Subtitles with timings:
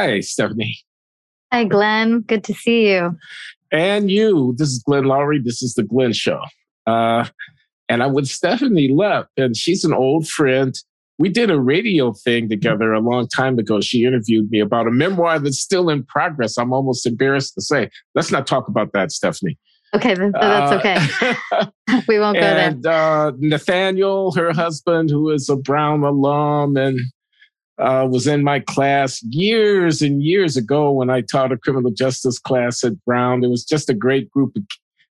[0.00, 0.78] Hi, Stephanie.
[1.52, 2.20] Hi, Glenn.
[2.20, 3.18] Good to see you.
[3.70, 4.54] And you.
[4.56, 5.44] This is Glenn Loury.
[5.44, 6.40] This is The Glenn Show.
[6.86, 7.26] Uh,
[7.86, 10.74] and I'm with Stephanie Lepp, and she's an old friend.
[11.18, 13.82] We did a radio thing together a long time ago.
[13.82, 16.56] She interviewed me about a memoir that's still in progress.
[16.56, 17.90] I'm almost embarrassed to say.
[18.14, 19.58] Let's not talk about that, Stephanie.
[19.94, 20.96] Okay, that's okay.
[21.52, 22.90] Uh, we won't go and, there.
[22.90, 27.00] Uh, Nathaniel, her husband, who is a Brown alum and
[27.80, 32.38] uh, was in my class years and years ago when I taught a criminal justice
[32.38, 33.42] class at Brown.
[33.42, 34.62] It was just a great group of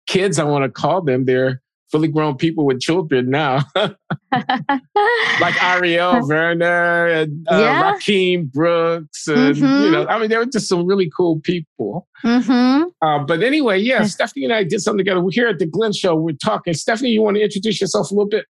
[0.08, 0.39] kids.
[0.39, 1.25] I want to call them.
[1.25, 1.61] They're
[1.91, 7.94] fully grown people with children now, like Ariel Werner and uh, yeah.
[7.94, 9.84] Rakeem Brooks, and mm-hmm.
[9.84, 12.08] you know, I mean, they were just some really cool people.
[12.23, 12.84] Mm-hmm.
[13.02, 15.22] Uh, but anyway, yeah, Stephanie and I did something together.
[15.22, 16.16] We're here at the Glenn Show.
[16.16, 16.73] We're talking.
[16.73, 18.45] Stephanie, you want to introduce yourself a little bit?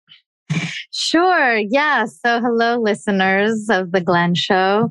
[0.91, 1.57] Sure.
[1.57, 2.07] Yeah.
[2.07, 4.91] So, hello, listeners of the Glenn Show.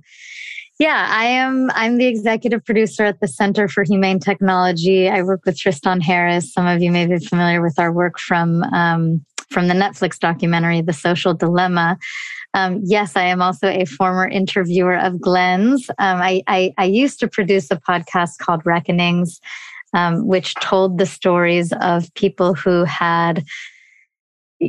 [0.79, 1.69] Yeah, I am.
[1.75, 5.07] I'm the executive producer at the Center for Humane Technology.
[5.07, 6.51] I work with Tristan Harris.
[6.51, 10.81] Some of you may be familiar with our work from um, from the Netflix documentary,
[10.81, 11.97] The Social Dilemma.
[12.53, 15.89] Um, yes, I am also a former interviewer of Glenn's.
[15.99, 19.39] Um, I, I, I, used to produce a podcast called Reckonings,
[19.93, 23.43] um, which told the stories of people who had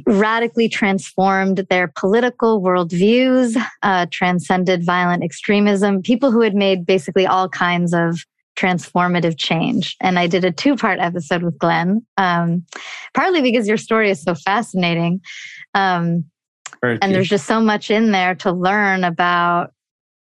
[0.06, 7.48] radically transformed their political worldviews, uh, transcended violent extremism, people who had made basically all
[7.48, 8.18] kinds of
[8.56, 9.96] transformative change.
[10.00, 12.64] And I did a two part episode with Glenn, um,
[13.12, 15.20] partly because your story is so fascinating.
[15.74, 16.24] Um,
[16.82, 19.72] and there's just so much in there to learn about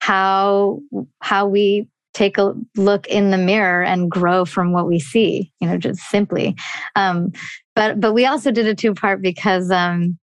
[0.01, 0.81] how
[1.21, 5.69] how we take a look in the mirror and grow from what we see you
[5.69, 6.57] know just simply
[6.97, 7.33] um,
[7.75, 10.19] but but we also did a two part because um,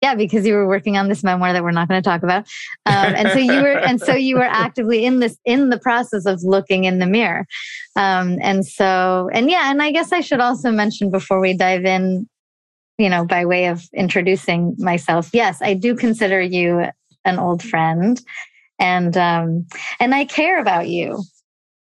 [0.00, 2.46] yeah because you were working on this memoir that we're not going to talk about.
[2.86, 6.26] Um, and so you were and so you were actively in this in the process
[6.26, 7.46] of looking in the mirror.
[7.96, 11.84] Um, and so and yeah and i guess i should also mention before we dive
[11.84, 12.28] in
[12.98, 16.86] you know by way of introducing myself yes i do consider you
[17.24, 18.20] an old friend.
[18.78, 19.66] And um
[19.98, 21.22] and i care about you.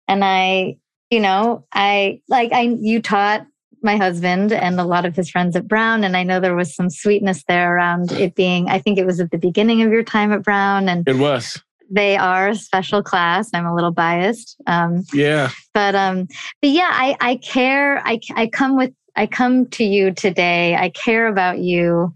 [0.08, 0.76] And i
[1.10, 3.46] you know i like i you taught
[3.84, 6.74] my husband and a lot of his friends at brown and i know there was
[6.74, 10.02] some sweetness there around it being i think it was at the beginning of your
[10.02, 14.56] time at brown and it was they are a special class i'm a little biased
[14.66, 16.26] um yeah but um
[16.60, 20.88] but yeah i i care i i come with i come to you today i
[20.88, 22.14] care about you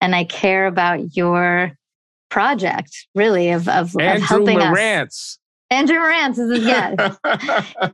[0.00, 1.76] and i care about your
[2.34, 5.06] project, really, of, of, Andrew of helping Marantz.
[5.06, 5.38] us.
[5.74, 7.18] Andrew Marantz is yes,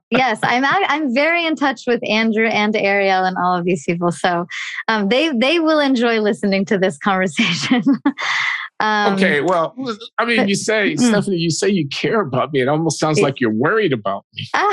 [0.10, 0.38] yes.
[0.42, 4.46] I'm I'm very in touch with Andrew and Ariel and all of these people, so
[4.88, 7.82] um, they they will enjoy listening to this conversation.
[8.80, 9.74] um, okay, well,
[10.18, 11.00] I mean, you say mm.
[11.00, 12.60] Stephanie, you say you care about me.
[12.60, 14.46] It almost sounds like you're worried about me.
[14.54, 14.64] well,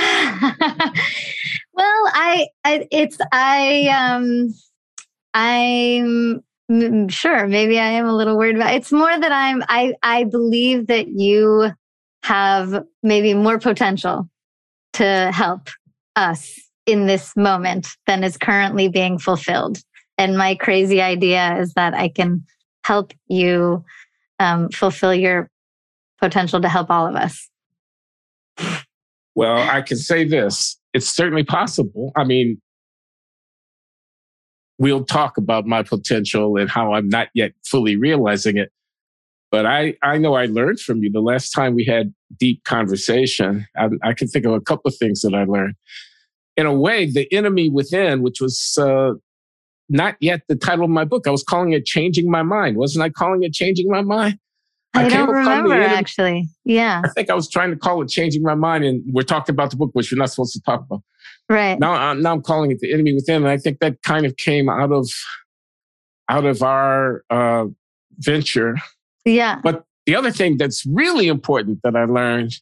[2.13, 4.53] I, I it's I um
[5.33, 6.43] I'm
[7.07, 8.77] sure maybe i am a little worried about it.
[8.77, 11.71] it's more that i'm i i believe that you
[12.27, 14.29] have maybe more potential
[14.91, 15.69] to help
[16.17, 19.77] us in this moment than is currently being fulfilled.
[20.17, 22.45] And my crazy idea is that i can
[22.83, 23.85] help you
[24.39, 25.49] um, fulfill your
[26.19, 27.49] potential to help all of us.
[29.33, 30.77] Well i can say this.
[30.93, 32.11] It's certainly possible.
[32.17, 32.59] I mean
[34.79, 38.69] we'll talk about my potential and how I'm not yet fully realizing it.
[39.49, 43.65] But I, I know I learned from you the last time we had deep conversation.
[43.77, 45.75] I, I can think of a couple of things that I learned.
[46.57, 49.13] In a way, the enemy within, which was uh,
[49.89, 53.03] not yet the title of my book, I was calling it "Changing My Mind." Wasn't
[53.03, 54.39] I calling it "Changing My Mind"?
[54.93, 56.49] I, I don't remember actually.
[56.65, 59.53] Yeah, I think I was trying to call it "Changing My Mind," and we're talking
[59.53, 61.03] about the book, which you're not supposed to talk about.
[61.49, 61.79] Right.
[61.79, 63.37] Now, I'm, now I'm calling it the enemy within.
[63.37, 65.09] And I think that kind of came out of,
[66.29, 67.65] out of our uh,
[68.17, 68.75] venture.
[69.27, 69.59] Yeah.
[69.63, 72.53] But the other thing that's really important that I learned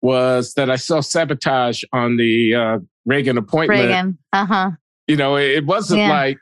[0.00, 3.80] was that I self sabotage on the uh, Reagan appointment.
[3.80, 4.18] Reagan.
[4.32, 4.70] Uh huh.
[5.08, 6.10] You know, it, wasn't yeah.
[6.10, 6.38] like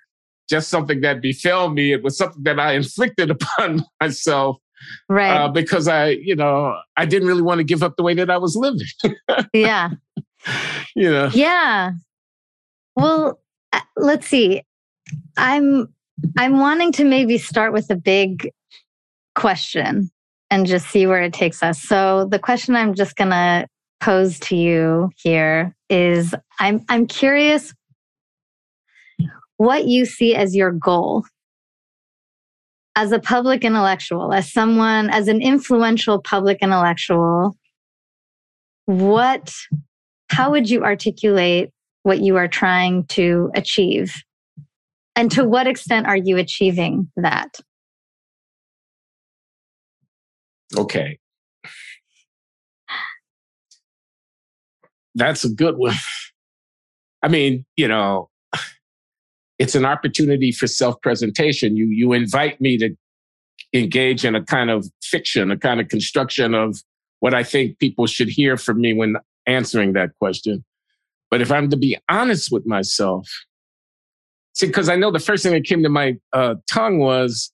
[0.48, 1.92] just something that befell me.
[1.92, 4.58] It was something that I inflicted upon myself.
[5.08, 5.31] Right.
[5.31, 8.31] Uh, because I, you know, I didn't really want to give up the way that
[8.31, 8.87] I was living.
[9.54, 9.90] yeah.
[10.94, 11.31] you know.
[11.32, 11.92] Yeah.
[12.96, 13.40] Well,
[13.72, 14.62] uh, let's see.
[15.37, 15.92] I'm
[16.38, 18.50] I'm wanting to maybe start with a big
[19.34, 20.10] question
[20.50, 21.80] and just see where it takes us.
[21.80, 23.66] So the question I'm just going to
[24.00, 27.74] pose to you here is I'm I'm curious
[29.58, 31.24] what you see as your goal
[32.96, 37.54] as a public intellectual, as someone as an influential public intellectual
[38.90, 39.52] what,
[40.30, 41.70] how would you articulate
[42.02, 44.12] what you are trying to achieve?
[45.14, 47.60] And to what extent are you achieving that?
[50.76, 51.19] Okay.
[55.14, 55.96] That's a good one.
[57.22, 58.31] I mean, you know,
[59.58, 61.76] it's an opportunity for self-presentation.
[61.76, 62.94] You you invite me to
[63.72, 66.78] engage in a kind of fiction, a kind of construction of
[67.20, 69.16] what I think people should hear from me when
[69.46, 70.64] answering that question.
[71.31, 73.28] But if I'm to be honest with myself,
[74.55, 77.52] see, because I know the first thing that came to my uh, tongue was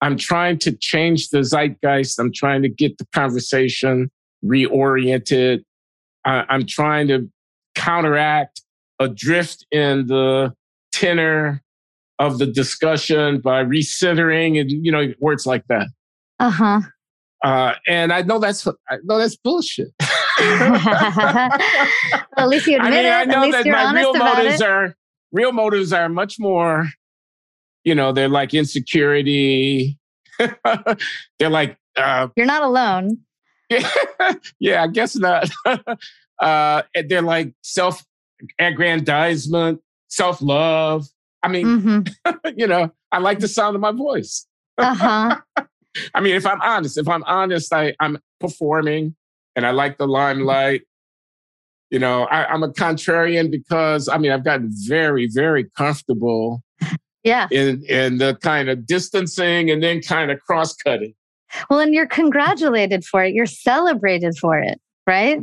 [0.00, 2.18] I'm trying to change the zeitgeist.
[2.18, 4.10] I'm trying to get the conversation
[4.44, 5.64] reoriented.
[6.24, 7.28] I, I'm trying to
[7.74, 8.62] counteract
[9.00, 10.52] a drift in the
[10.92, 11.62] tenor
[12.18, 15.88] of the discussion by recentering and you know words like that.
[16.40, 16.80] Uh-huh.
[17.44, 19.88] Uh, and I know that's I know that's bullshit.
[20.40, 21.50] well,
[22.36, 23.12] at least you admit I mean, it.
[23.12, 24.66] I know that my real motives it.
[24.66, 24.96] are
[25.32, 26.88] real motives are much more,
[27.84, 29.98] you know, they're like insecurity.
[30.38, 33.18] they're like uh, you're not alone.
[34.60, 35.50] yeah, I guess not.
[36.40, 38.04] uh, they're like self
[38.58, 41.06] aggrandizement, self love.
[41.42, 42.48] I mean, mm-hmm.
[42.56, 44.46] you know, I like the sound of my voice.
[44.76, 45.36] Uh-huh.
[46.14, 49.16] I mean, if I'm honest, if I'm honest, I, I'm performing
[49.56, 50.82] and I like the limelight.
[51.90, 56.62] You know, I, I'm a contrarian because I mean, I've gotten very, very comfortable.
[57.28, 57.46] Yeah.
[57.50, 61.14] In in the kind of distancing and then kind of cross cutting.
[61.68, 63.34] Well, and you're congratulated for it.
[63.34, 65.40] You're celebrated for it, right?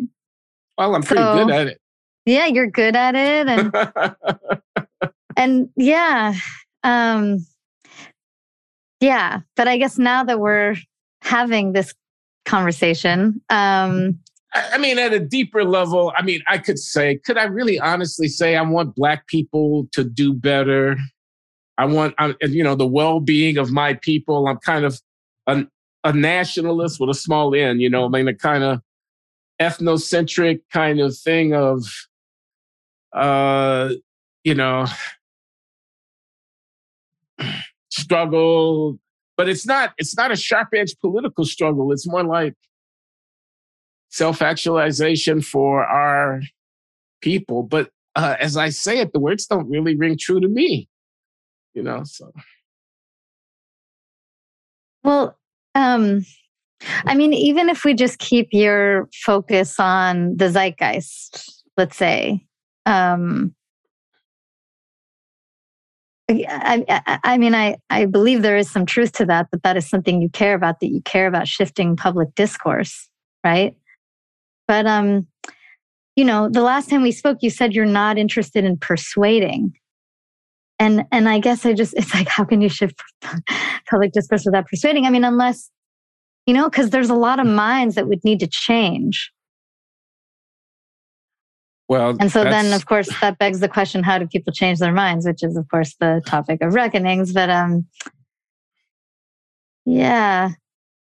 [0.79, 1.81] Well, I'm pretty so, good at it.
[2.25, 3.47] Yeah, you're good at it.
[3.47, 4.87] And
[5.37, 6.33] and yeah.
[6.83, 7.45] Um
[8.99, 9.41] yeah.
[9.55, 10.77] But I guess now that we're
[11.21, 11.93] having this
[12.45, 14.19] conversation, um
[14.55, 18.29] I mean, at a deeper level, I mean, I could say, could I really honestly
[18.29, 20.95] say I want Black people to do better?
[21.77, 24.47] I want, you know, the well being of my people.
[24.47, 24.99] I'm kind of
[25.47, 25.65] a,
[26.13, 28.81] nationalist with a small n, you know, I mean, a kind of
[29.59, 31.83] ethnocentric kind of thing of
[33.15, 33.89] uh,
[34.43, 34.85] you know,
[37.89, 38.99] struggle,
[39.37, 41.91] but it's not it's not a sharp edge political struggle.
[41.91, 42.53] It's more like
[44.09, 46.41] self actualization for our
[47.21, 47.63] people.
[47.63, 50.87] But uh, as I say it, the words don't really ring true to me.
[51.75, 52.31] You know, so.
[55.03, 55.37] Well,
[55.75, 56.25] um,
[57.05, 62.45] I mean, even if we just keep your focus on the zeitgeist, let's say,
[62.85, 63.53] um,
[66.29, 69.77] I, I, I, mean, I, I believe there is some truth to that, but that
[69.77, 73.09] is something you care about, that you care about shifting public discourse,
[73.43, 73.75] right?
[74.67, 75.27] But, um,
[76.15, 79.73] you know, the last time we spoke, you said you're not interested in persuading.
[80.77, 83.01] And, and I guess I just, it's like, how can you shift
[83.89, 85.05] public discourse without persuading?
[85.05, 85.69] I mean, unless,
[86.45, 89.31] you know, because there's a lot of minds that would need to change
[91.87, 94.91] well, and so then, of course, that begs the question: How do people change their
[94.91, 95.27] minds?
[95.27, 97.31] Which is, of course, the topic of reckonings.
[97.31, 97.85] But um,
[99.85, 100.49] yeah,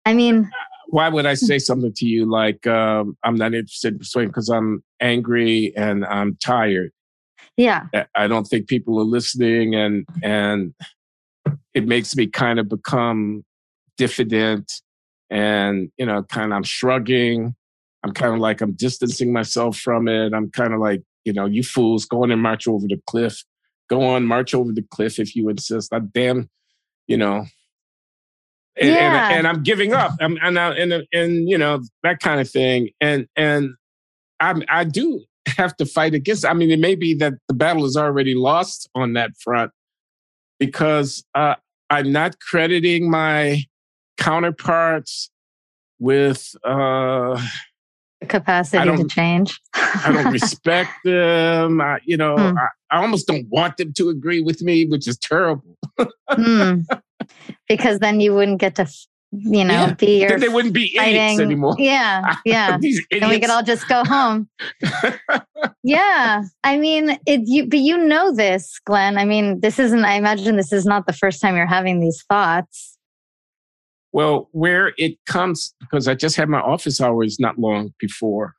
[0.04, 0.50] I mean,
[0.88, 4.50] why would I say something to you like um, I'm not interested in persuading because
[4.50, 6.92] I'm angry and I'm tired?
[7.56, 10.74] Yeah, I don't think people are listening, and and
[11.74, 13.44] it makes me kind of become
[13.96, 14.72] diffident,
[15.30, 17.54] and you know, kind of I'm shrugging
[18.06, 20.32] I'm kind of like, I'm distancing myself from it.
[20.32, 23.42] I'm kind of like, you know, you fools, go on and march over the cliff.
[23.90, 25.92] Go on, march over the cliff if you insist.
[25.92, 26.48] I damn,
[27.08, 27.46] you know.
[28.80, 29.28] And, yeah.
[29.28, 30.12] and, and I'm giving up.
[30.20, 32.90] I'm, and, I, and, and, you know, that kind of thing.
[33.00, 33.70] And, and
[34.38, 35.24] I, I do
[35.56, 36.44] have to fight against.
[36.44, 39.72] I mean, it may be that the battle is already lost on that front
[40.58, 41.54] because uh,
[41.90, 43.62] I'm not crediting my
[44.16, 45.30] counterparts
[45.98, 47.40] with uh,
[48.28, 49.60] capacity to change.
[49.74, 51.80] I don't respect them.
[51.80, 52.56] I, you know, mm.
[52.56, 55.76] I, I, almost don't want them to agree with me, which is terrible.
[56.30, 56.84] mm.
[57.68, 58.88] Because then you wouldn't get to,
[59.38, 59.94] you know, yeah.
[59.94, 60.30] be your.
[60.30, 61.14] Then they wouldn't be fighting.
[61.16, 61.76] idiots anymore.
[61.78, 62.78] Yeah, yeah.
[63.10, 64.48] and we could all just go home.
[65.82, 67.42] yeah, I mean, it.
[67.44, 69.18] You, but you know this, Glenn.
[69.18, 70.04] I mean, this isn't.
[70.04, 72.96] I imagine this is not the first time you're having these thoughts.
[74.12, 78.54] Well, where it comes, because I just had my office hours not long before,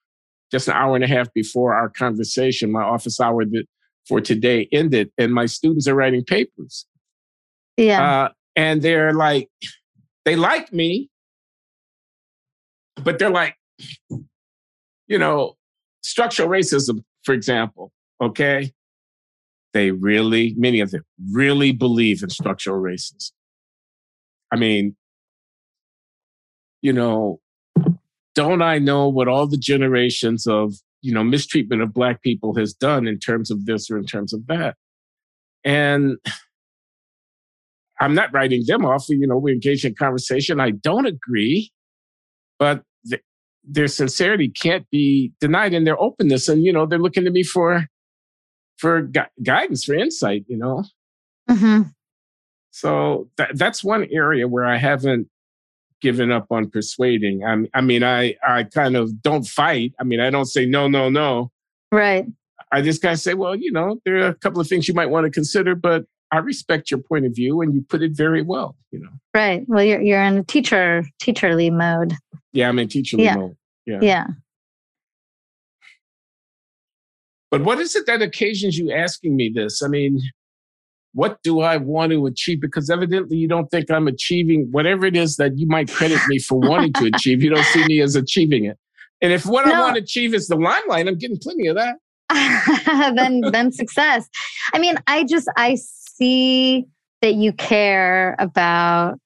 [0.51, 3.43] just an hour and a half before our conversation, my office hour
[4.07, 6.85] for today ended, and my students are writing papers.
[7.75, 8.25] Yeah.
[8.25, 9.49] Uh, and they're like,
[10.27, 11.09] they like me,
[13.01, 13.55] but they're like,
[15.07, 15.55] you know,
[16.03, 18.73] structural racism, for example, okay?
[19.71, 23.31] They really, many of them really believe in structural racism.
[24.51, 24.97] I mean,
[26.81, 27.39] you know,
[28.35, 32.73] don't I know what all the generations of, you know, mistreatment of Black people has
[32.73, 34.75] done in terms of this or in terms of that?
[35.63, 36.17] And
[37.99, 39.09] I'm not writing them off.
[39.09, 40.59] You know, we engage in conversation.
[40.59, 41.71] I don't agree,
[42.59, 43.23] but th-
[43.63, 46.47] their sincerity can't be denied in their openness.
[46.47, 47.85] And, you know, they're looking to me for
[48.77, 50.83] for gu- guidance, for insight, you know?
[51.49, 51.89] Mm-hmm.
[52.69, 55.27] So th- that's one area where I haven't
[55.99, 57.43] given up on persuading.
[57.43, 59.93] I, I mean, I, I kind of don't fight.
[59.99, 61.51] I mean, I don't say no, no, no.
[61.91, 62.27] Right.
[62.71, 64.93] I just kind of say, well, you know, there are a couple of things you
[64.93, 68.11] might want to consider, but I respect your point of view and you put it
[68.13, 69.09] very well, you know.
[69.33, 69.63] Right.
[69.67, 72.15] Well, you're you're in a teacher teacherly mode.
[72.53, 73.35] Yeah, I'm in teacherly yeah.
[73.35, 73.57] mode.
[73.85, 73.99] Yeah.
[74.01, 74.27] Yeah.
[77.49, 79.81] But what is it that occasions you asking me this?
[79.81, 80.19] I mean,
[81.13, 82.59] what do I want to achieve?
[82.59, 86.39] Because evidently you don't think I'm achieving whatever it is that you might credit me
[86.39, 87.41] for wanting to achieve.
[87.41, 88.77] You don't see me as achieving it.
[89.21, 89.73] And if what no.
[89.73, 91.95] I want to achieve is the limelight, I'm getting plenty of that.
[93.15, 94.27] then then success.
[94.73, 95.77] I mean, I just I
[96.17, 96.85] see
[97.21, 99.17] that you care about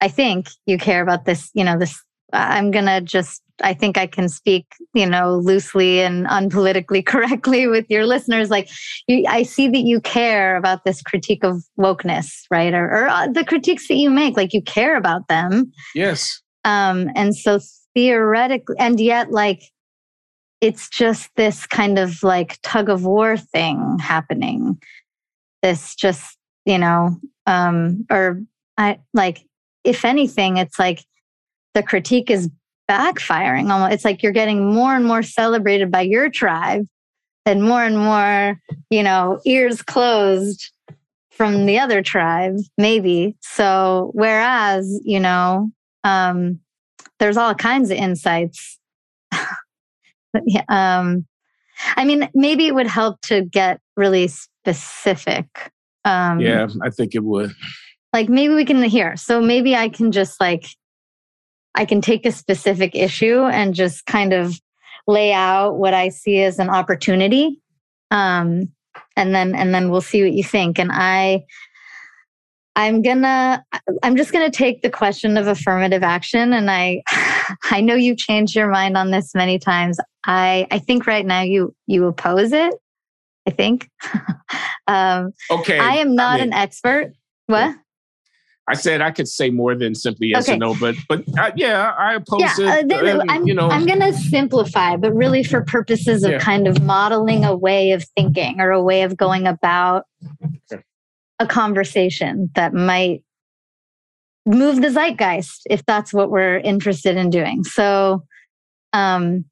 [0.00, 1.98] I think you care about this, you know, this
[2.32, 7.66] I'm going to just I think I can speak, you know, loosely and unpolitically correctly
[7.66, 8.50] with your listeners.
[8.50, 8.68] Like,
[9.06, 12.74] you, I see that you care about this critique of wokeness, right?
[12.74, 15.72] Or, or uh, the critiques that you make, like you care about them.
[15.94, 16.42] Yes.
[16.64, 17.60] Um, and so
[17.94, 19.62] theoretically, and yet, like,
[20.60, 24.78] it's just this kind of like tug of war thing happening.
[25.66, 28.42] This just, you know, um, or
[28.78, 29.44] I like,
[29.84, 31.04] if anything, it's like
[31.74, 32.48] the critique is
[32.88, 36.86] backfiring almost it's like you're getting more and more celebrated by your tribe
[37.44, 40.70] and more and more you know ears closed
[41.30, 43.36] from the other tribe maybe.
[43.42, 45.70] So whereas you know
[46.04, 46.60] um
[47.18, 48.78] there's all kinds of insights.
[50.68, 51.26] Um
[51.96, 54.30] i mean maybe it would help to get really
[54.74, 55.72] specific
[56.04, 57.52] um yeah i think it would
[58.12, 60.66] like maybe we can hear so maybe i can just like
[61.76, 64.58] I can take a specific issue and just kind of
[65.06, 67.60] lay out what I see as an opportunity.
[68.10, 68.72] Um,
[69.14, 70.78] and then and then we'll see what you think.
[70.78, 71.44] And I
[72.76, 73.62] I'm gonna
[74.02, 76.54] I'm just gonna take the question of affirmative action.
[76.54, 77.02] And I
[77.70, 79.98] I know you've changed your mind on this many times.
[80.24, 82.74] I I think right now you you oppose it.
[83.46, 83.88] I think.
[84.86, 85.78] um, okay.
[85.78, 87.12] I am not I mean, an expert.
[87.46, 87.76] What?
[88.68, 90.56] I said I could say more than simply yes okay.
[90.56, 92.92] or no, but but uh, yeah, I oppose yeah, it.
[92.92, 96.38] Uh, I'm, you know, I'm going to simplify, but really for purposes of yeah.
[96.38, 100.06] kind of modeling a way of thinking or a way of going about
[100.72, 100.82] okay.
[101.38, 103.22] a conversation that might
[104.46, 107.62] move the zeitgeist if that's what we're interested in doing.
[107.62, 108.24] So,
[108.92, 109.44] um,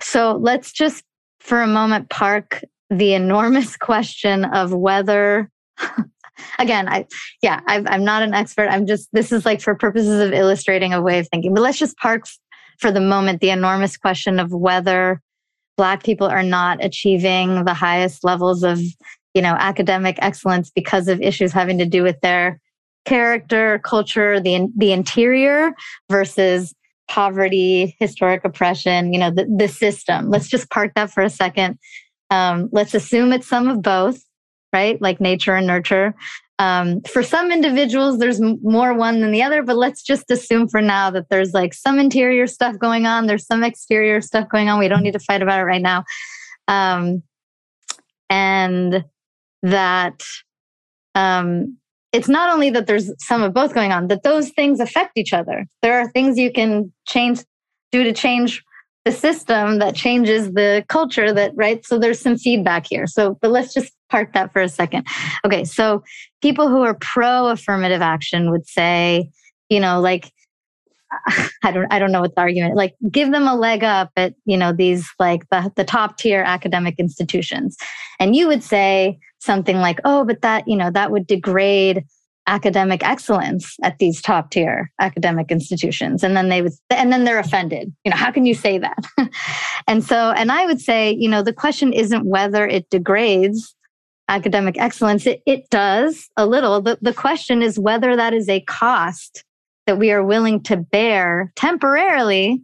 [0.00, 1.04] so let's just
[1.38, 5.50] for a moment park the enormous question of whether
[6.58, 7.06] again, I,
[7.42, 8.68] yeah, i am not an expert.
[8.68, 11.54] I'm just, this is like for purposes of illustrating a way of thinking.
[11.54, 12.24] But let's just park
[12.78, 15.20] for the moment the enormous question of whether
[15.76, 18.80] Black people are not achieving the highest levels of,
[19.34, 22.60] you know, academic excellence because of issues having to do with their
[23.04, 25.72] character, culture, the, the interior
[26.10, 26.74] versus
[27.08, 30.28] poverty, historic oppression, you know, the, the system.
[30.28, 31.78] Let's just park that for a second.
[32.30, 34.22] Um, let's assume it's some of both
[34.76, 35.00] right?
[35.00, 36.14] Like nature and nurture.
[36.58, 40.80] Um, for some individuals, there's more one than the other, but let's just assume for
[40.80, 44.78] now that there's like some interior stuff going on, there's some exterior stuff going on.
[44.78, 46.04] We don't need to fight about it right now.
[46.68, 47.22] Um,
[48.28, 49.04] and
[49.62, 50.22] that
[51.14, 51.78] um,
[52.12, 55.32] it's not only that there's some of both going on, that those things affect each
[55.32, 55.66] other.
[55.82, 57.40] There are things you can change,
[57.92, 58.62] do to change
[59.06, 61.86] the system that changes the culture that right?
[61.86, 63.06] So there's some feedback here.
[63.06, 65.06] So but let's just park that for a second.
[65.46, 66.02] Okay so
[66.42, 69.30] people who are pro affirmative action would say
[69.70, 70.32] you know like
[71.62, 74.34] I don't I don't know what the argument like give them a leg up at
[74.44, 77.76] you know these like the, the top tier academic institutions.
[78.18, 82.04] And you would say something like oh but that you know that would degrade
[82.46, 86.22] academic excellence at these top tier academic institutions.
[86.22, 87.92] And then they would and then they're offended.
[88.04, 89.04] You know how can you say that?
[89.88, 93.76] And so and i would say you know the question isn't whether it degrades
[94.28, 95.26] academic excellence.
[95.26, 96.80] It, it does a little.
[96.80, 99.44] But the question is whether that is a cost
[99.86, 102.62] that we are willing to bear temporarily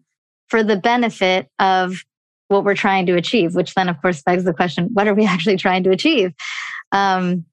[0.48, 2.02] for the benefit of
[2.48, 5.24] what we're trying to achieve, which then, of course, begs the question what are we
[5.26, 6.32] actually trying to achieve?
[6.90, 7.44] Um,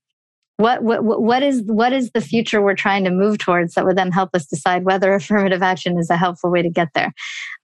[0.59, 3.97] what, what, what is what is the future we're trying to move towards that would
[3.97, 7.13] then help us decide whether affirmative action is a helpful way to get there?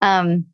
[0.01, 0.45] Um,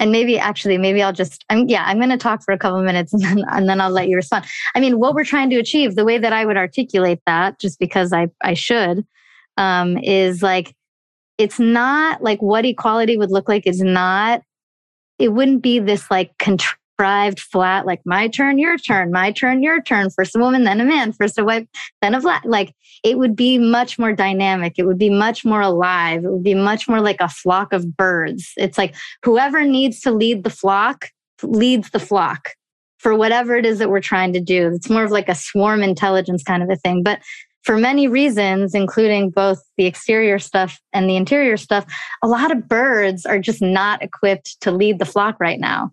[0.00, 2.82] and maybe actually maybe i'll just i'm yeah i'm going to talk for a couple
[2.82, 4.44] minutes and then, and then i'll let you respond.
[4.74, 7.78] I mean what we're trying to achieve the way that i would articulate that just
[7.78, 9.04] because i i should
[9.58, 10.74] um, is like
[11.36, 14.40] it's not like what equality would look like is not
[15.18, 16.32] it wouldn't be this like
[16.98, 20.80] contrived flat like my turn your turn my turn your turn first a woman then
[20.80, 21.66] a man first a wife
[22.00, 25.60] then a flat like it would be much more dynamic it would be much more
[25.60, 28.94] alive it would be much more like a flock of birds it's like
[29.24, 31.08] whoever needs to lead the flock
[31.42, 32.50] leads the flock
[32.98, 35.82] for whatever it is that we're trying to do it's more of like a swarm
[35.82, 37.20] intelligence kind of a thing but
[37.64, 41.86] for many reasons, including both the exterior stuff and the interior stuff,
[42.20, 45.92] a lot of birds are just not equipped to lead the flock right now.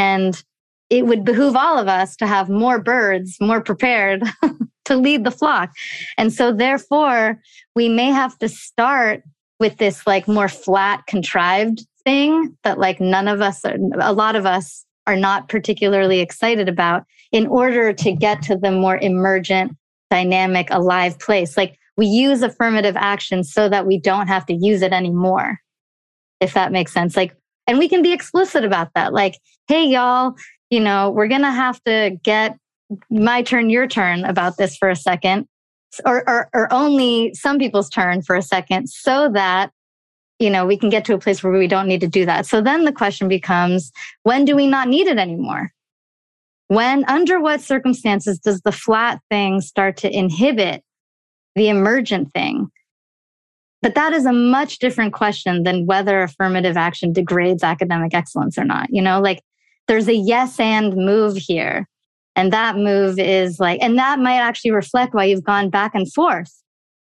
[0.00, 0.42] And
[0.88, 4.22] it would behoove all of us to have more birds more prepared
[4.86, 5.70] to lead the flock.
[6.16, 7.38] And so, therefore,
[7.76, 9.22] we may have to start
[9.58, 14.36] with this like more flat, contrived thing that like none of us, are, a lot
[14.36, 19.76] of us are not particularly excited about in order to get to the more emergent
[20.10, 21.58] dynamic, alive place.
[21.58, 25.58] Like we use affirmative action so that we don't have to use it anymore,
[26.40, 27.18] if that makes sense.
[27.18, 27.36] Like,
[27.70, 29.12] and we can be explicit about that.
[29.12, 30.34] Like, hey, y'all,
[30.70, 32.58] you know, we're going to have to get
[33.08, 35.46] my turn, your turn about this for a second,
[36.04, 39.70] or, or, or only some people's turn for a second so that
[40.40, 42.46] you know, we can get to a place where we don't need to do that.
[42.46, 45.70] So then the question becomes, when do we not need it anymore?
[46.68, 50.82] When, under what circumstances does the flat thing start to inhibit
[51.56, 52.70] the emergent thing?
[53.82, 58.64] But that is a much different question than whether affirmative action degrades academic excellence or
[58.64, 58.88] not.
[58.90, 59.42] You know, like
[59.88, 61.88] there's a yes and move here.
[62.36, 66.10] And that move is like, and that might actually reflect why you've gone back and
[66.12, 66.60] forth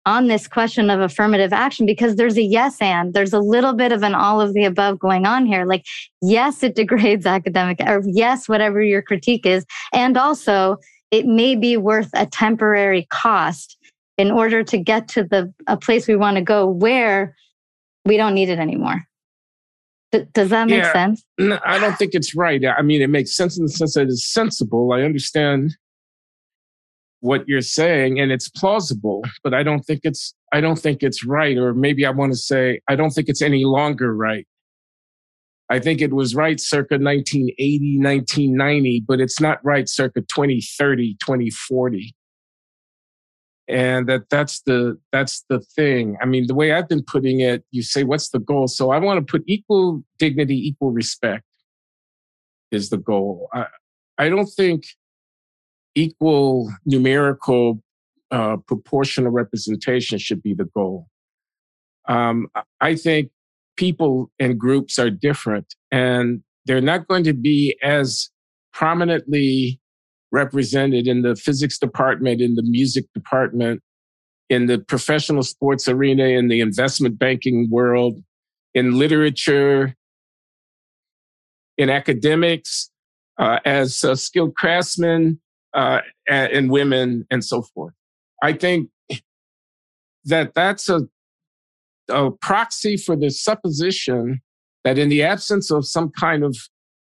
[0.06, 3.92] on this question of affirmative action because there's a yes and there's a little bit
[3.92, 5.66] of an all of the above going on here.
[5.66, 5.86] Like,
[6.22, 9.66] yes, it degrades academic, or yes, whatever your critique is.
[9.94, 10.78] And also,
[11.12, 13.75] it may be worth a temporary cost
[14.18, 17.36] in order to get to the a place we want to go where
[18.06, 19.04] we don't need it anymore.
[20.12, 21.26] D- does that make yeah, sense?
[21.38, 22.64] No, I don't think it's right.
[22.66, 24.94] I mean, it makes sense in the sense that it's sensible.
[24.94, 25.76] I understand
[27.26, 31.26] what you're saying and it's plausible but i don't think it's i don't think it's
[31.26, 34.46] right or maybe i want to say i don't think it's any longer right
[35.72, 42.14] i think it was right circa 1980 1990 but it's not right circa 2030 2040
[43.68, 46.18] and that that's the that's the thing.
[46.22, 48.68] I mean the way i've been putting it you say what's the goal?
[48.68, 51.44] So i want to put equal dignity equal respect
[52.72, 53.50] is the goal.
[53.54, 53.66] I
[54.18, 54.86] i don't think
[55.96, 57.82] equal numerical
[58.32, 61.08] uh, proportional representation should be the goal.
[62.08, 62.48] Um,
[62.82, 63.32] I think
[63.78, 68.30] people and groups are different and they're not going to be as
[68.74, 69.80] prominently
[70.36, 73.82] represented in the physics department, in the music department,
[74.50, 78.22] in the professional sports arena, in the investment banking world,
[78.74, 79.96] in literature,
[81.78, 82.92] in academics,
[83.40, 85.40] uh, as uh, skilled craftsmen,
[85.74, 87.94] uh, and women and so forth.
[88.44, 88.90] I think
[90.26, 91.02] that that's a,
[92.10, 94.42] a proxy for the supposition
[94.84, 96.56] that in the absence of some kind of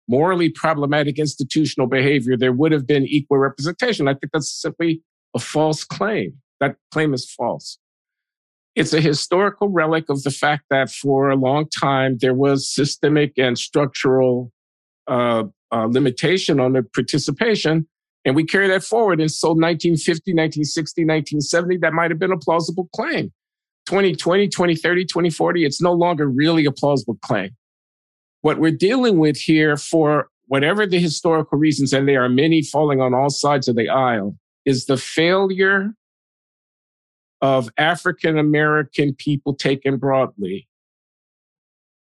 [0.08, 4.08] morally problematic institutional behavior, there would have been equal representation.
[4.08, 5.02] I think that's simply
[5.34, 6.34] a false claim.
[6.60, 7.78] That claim is false.
[8.74, 13.32] It's a historical relic of the fact that for a long time there was systemic
[13.38, 14.52] and structural
[15.06, 17.86] uh, uh, limitation on the participation
[18.24, 19.20] and we carry that forward.
[19.20, 23.32] And so 1950, 1960, 1970, that might have been a plausible claim.
[23.86, 27.50] 2020, 2030, 2040, it's no longer really a plausible claim.
[28.44, 33.00] What we're dealing with here, for whatever the historical reasons, and there are many falling
[33.00, 35.94] on all sides of the aisle, is the failure
[37.40, 40.68] of African American people taken broadly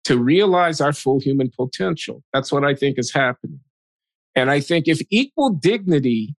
[0.04, 2.22] to realize our full human potential.
[2.34, 3.62] That's what I think is happening.
[4.36, 6.36] And I think if equal dignity,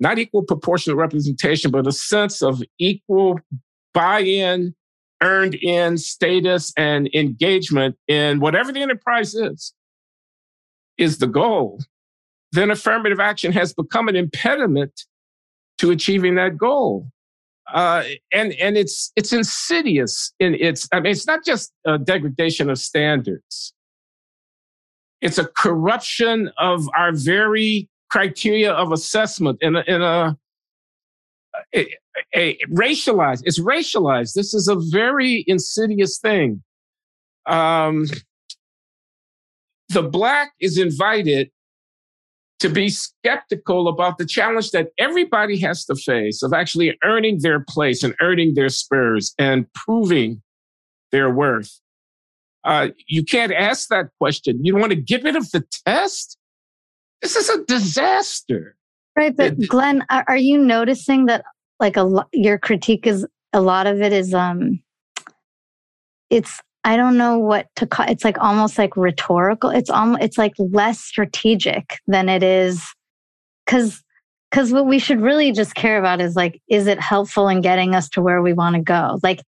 [0.00, 3.40] not equal proportional representation, but a sense of equal
[3.94, 4.74] buy in,
[5.22, 9.72] earned in status and engagement in whatever the enterprise is,
[10.98, 11.80] is the goal,
[12.52, 15.04] then affirmative action has become an impediment
[15.78, 17.08] to achieving that goal.
[17.72, 18.02] Uh,
[18.32, 20.88] and and it's it's insidious in its.
[20.92, 23.72] I mean, it's not just a degradation of standards
[25.20, 30.36] it's a corruption of our very criteria of assessment in a, in a,
[31.74, 31.86] a,
[32.34, 33.42] a racialized.
[33.44, 34.34] It's racialized.
[34.34, 36.62] This is a very insidious thing.
[37.46, 38.06] Um,
[39.88, 41.50] the black is invited
[42.60, 47.60] to be skeptical about the challenge that everybody has to face of actually earning their
[47.60, 50.42] place and earning their spurs and proving
[51.10, 51.80] their worth.
[52.62, 54.62] Uh, you can't ask that question.
[54.62, 56.36] You want to get rid of the test?
[57.22, 58.76] This is a disaster.
[59.16, 59.36] Right.
[59.36, 61.44] But it, Glenn, are you noticing that
[61.78, 64.80] like a lot, your critique is a lot of it is, um,
[66.28, 69.70] it's, I don't know what to call it's like almost like rhetorical.
[69.70, 72.82] It's almost, it's like less strategic than it is.
[73.66, 74.02] Cause,
[74.50, 77.94] cause what we should really just care about is like, is it helpful in getting
[77.94, 79.18] us to where we want to go?
[79.22, 79.42] Like,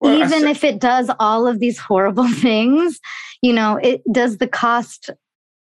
[0.00, 2.98] well, even if it does all of these horrible things,
[3.42, 5.10] you know, it does the cost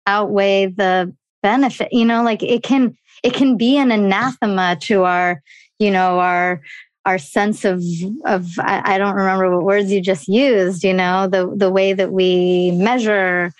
[0.06, 5.42] outweigh the benefit, you know, like it can, it can be an anathema to our,
[5.78, 6.60] you know, our,
[7.04, 7.82] our sense of,
[8.24, 11.92] of, I, I don't remember what words you just used, you know, the, the way
[11.92, 13.52] that we measure,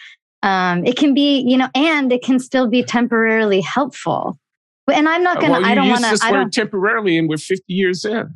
[0.43, 4.39] um, it can be, you know, and it can still be temporarily helpful.
[4.93, 7.37] And I'm not going to, well, I don't want to, I don't temporarily and we're
[7.37, 8.35] 50 years in.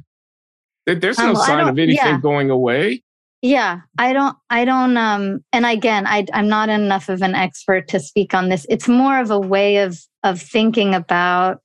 [0.87, 2.19] There's no um, sign of anything yeah.
[2.21, 3.03] going away.
[3.43, 7.89] Yeah, I don't, I don't, um, and again, I, I'm not enough of an expert
[7.89, 8.65] to speak on this.
[8.71, 11.61] It's more of a way of, of thinking about,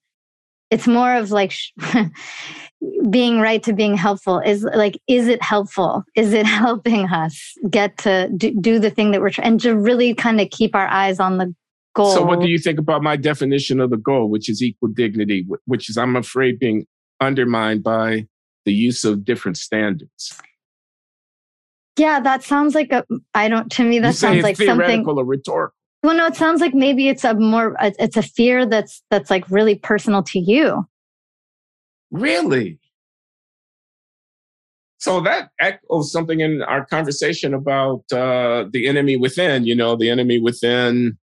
[0.71, 1.53] it's more of like
[3.11, 6.03] being right to being helpful is like, is it helpful?
[6.15, 10.15] Is it helping us get to do, do the thing that we're trying to really
[10.15, 11.53] kind of keep our eyes on the
[11.93, 12.11] goal?
[12.11, 15.45] So what do you think about my definition of the goal, which is equal dignity,
[15.65, 16.87] which is I'm afraid being
[17.21, 18.25] undermined by
[18.65, 20.37] the use of different standards.
[21.97, 23.03] Yeah, that sounds like a.
[23.33, 23.71] I don't.
[23.73, 25.05] To me, that sounds like something.
[25.05, 25.73] or rhetorical.
[26.03, 27.75] Well, no, it sounds like maybe it's a more.
[27.81, 30.87] It's a fear that's that's like really personal to you.
[32.11, 32.79] Really.
[34.99, 39.65] So that echoes something in our conversation about uh, the enemy within.
[39.65, 41.17] You know, the enemy within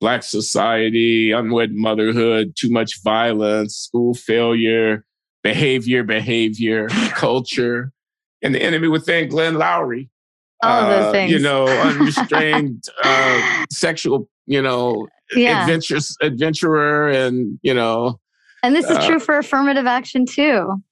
[0.00, 5.04] Black society, unwed motherhood, too much violence, school failure,
[5.42, 7.92] behavior, behavior, culture,
[8.42, 10.08] and the enemy within Glenn Loury.
[10.62, 11.32] All of those uh, things.
[11.32, 15.62] You know, unrestrained uh, sexual, you know, yeah.
[15.62, 18.18] adventurous adventurer and, you know.
[18.62, 20.82] And this is uh, true for affirmative action too.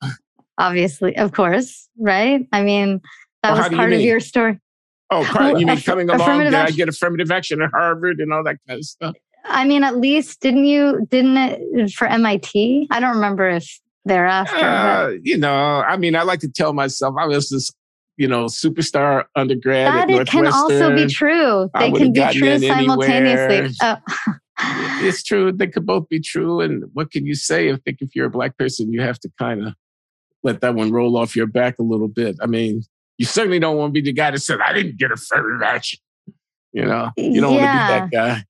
[0.58, 2.46] Obviously, of course, right?
[2.52, 3.00] I mean,
[3.42, 4.60] that well, was part you of your story.
[5.10, 6.40] Oh, part, you mean coming along?
[6.40, 9.14] Did I get affirmative action at Harvard and all that kind of stuff?
[9.44, 11.06] I mean, at least didn't you?
[11.10, 12.88] Didn't it for MIT?
[12.90, 14.56] I don't remember if thereafter.
[14.56, 17.70] Uh, you know, I mean, I like to tell myself I was this,
[18.16, 19.86] you know, superstar undergrad.
[19.86, 21.70] That it can also be true.
[21.78, 23.76] They can be true simultaneously.
[23.82, 23.96] Oh.
[24.58, 25.52] it's true.
[25.52, 26.60] They could both be true.
[26.60, 27.70] And what can you say?
[27.70, 29.74] I think if you're a black person, you have to kind of
[30.42, 32.36] let that one roll off your back a little bit.
[32.40, 32.82] I mean,
[33.18, 35.62] you certainly don't want to be the guy that said, I didn't get a affirmative
[35.62, 36.00] action.
[36.72, 38.00] You know, you don't yeah.
[38.00, 38.44] want to be that guy.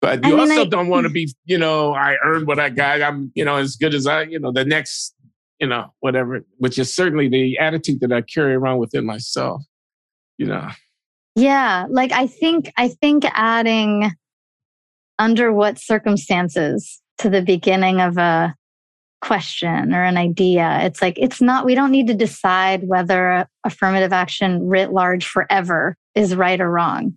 [0.00, 2.58] But you I mean, also I, don't want to be, you know, I earned what
[2.58, 3.00] I got.
[3.00, 5.13] I'm, you know, as good as I, you know, the next,
[5.60, 9.62] you know, whatever, which is certainly the attitude that I carry around within myself,
[10.38, 10.68] you know.
[11.36, 11.86] Yeah.
[11.88, 14.12] Like I think, I think adding
[15.18, 18.54] under what circumstances to the beginning of a
[19.20, 24.12] question or an idea, it's like, it's not, we don't need to decide whether affirmative
[24.12, 27.16] action writ large forever is right or wrong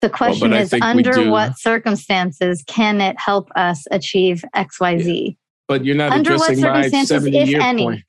[0.00, 5.26] the question well, is under what circumstances can it help us achieve XYZ?
[5.26, 5.32] Yeah.
[5.70, 6.92] But you're not under addressing my if
[7.62, 8.02] any, point.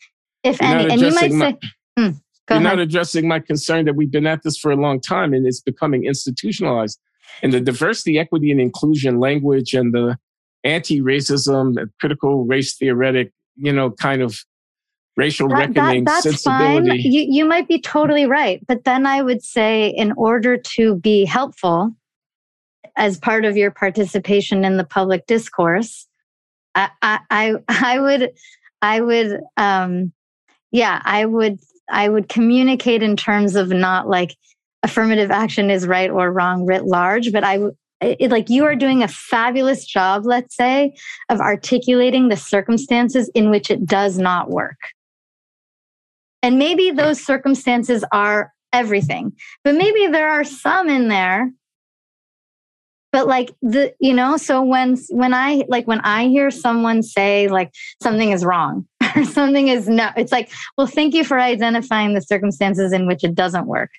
[0.43, 0.91] If you're any.
[0.91, 1.57] And you might my, say,
[1.95, 2.63] hmm, you're ahead.
[2.63, 5.61] not addressing my concern that we've been at this for a long time and it's
[5.61, 6.99] becoming institutionalized.
[7.43, 10.17] And the diversity, equity, and inclusion language and the
[10.63, 14.39] anti-racism, critical race theoretic, you know, kind of
[15.15, 16.89] racial that, reckoning that, that's sensibility.
[16.89, 16.99] Fine.
[16.99, 18.59] You, you might be totally right.
[18.67, 21.91] But then I would say, in order to be helpful
[22.97, 26.07] as part of your participation in the public discourse,
[26.75, 28.31] I, I, I would,
[28.81, 30.11] I would, um,
[30.71, 34.35] yeah, I would, I would communicate in terms of not like
[34.83, 37.59] affirmative action is right or wrong writ large, but I
[38.01, 40.95] it, like you are doing a fabulous job, let's say,
[41.29, 44.77] of articulating the circumstances in which it does not work.
[46.41, 51.51] And maybe those circumstances are everything, but maybe there are some in there.
[53.11, 57.49] But like the, you know, so when, when I, like when I hear someone say
[57.49, 62.13] like something is wrong or something is no, it's like, well, thank you for identifying
[62.13, 63.91] the circumstances in which it doesn't work.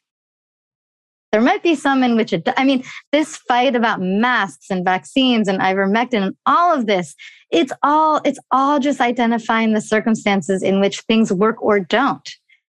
[1.30, 5.48] There might be some in which it, I mean, this fight about masks and vaccines
[5.48, 7.14] and ivermectin and all of this,
[7.50, 12.28] it's all, it's all just identifying the circumstances in which things work or don't.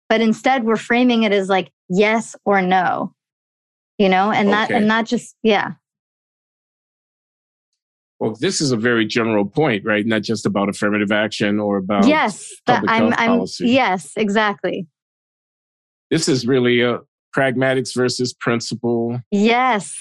[0.09, 3.13] But instead we're framing it as like yes or no,
[3.97, 4.57] you know, and okay.
[4.57, 5.73] not, and not just, yeah.
[8.19, 10.05] Well, this is a very general point, right?
[10.05, 13.69] Not just about affirmative action or about yes, public I'm, health I'm, policy.
[13.69, 14.87] Yes, exactly.
[16.11, 16.99] This is really a
[17.35, 19.21] pragmatics versus principle.
[19.31, 19.95] Yes.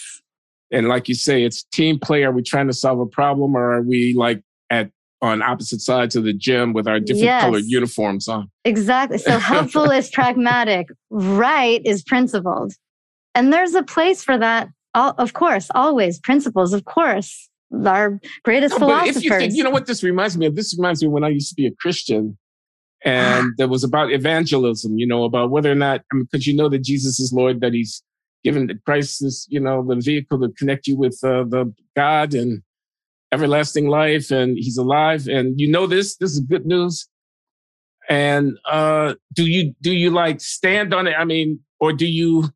[0.72, 2.24] And like you say, it's team play.
[2.24, 6.14] Are we trying to solve a problem or are we like at on opposite sides
[6.14, 7.42] of the gym with our different yes.
[7.42, 8.50] colored uniforms on?
[8.64, 9.18] Exactly.
[9.18, 12.72] So helpful is pragmatic, right is principled.
[13.34, 14.68] And there's a place for that.
[14.94, 17.48] All, of course, always principles, of course.
[17.72, 19.24] Our greatest no, philosophers.
[19.24, 20.56] You, think, you know what this reminds me of?
[20.56, 22.38] This reminds me of when I used to be a Christian
[23.04, 26.82] and that was about evangelism, you know, about whether or not, because you know that
[26.82, 28.02] Jesus is Lord, that he's
[28.42, 32.34] given the Christ is, you know, the vehicle to connect you with uh, the God
[32.34, 32.62] and
[33.32, 35.28] everlasting life, and he's alive.
[35.28, 37.08] And you know this, this is good news.
[38.08, 41.14] And uh, do you do you like stand on it?
[41.18, 42.50] I mean, or do you?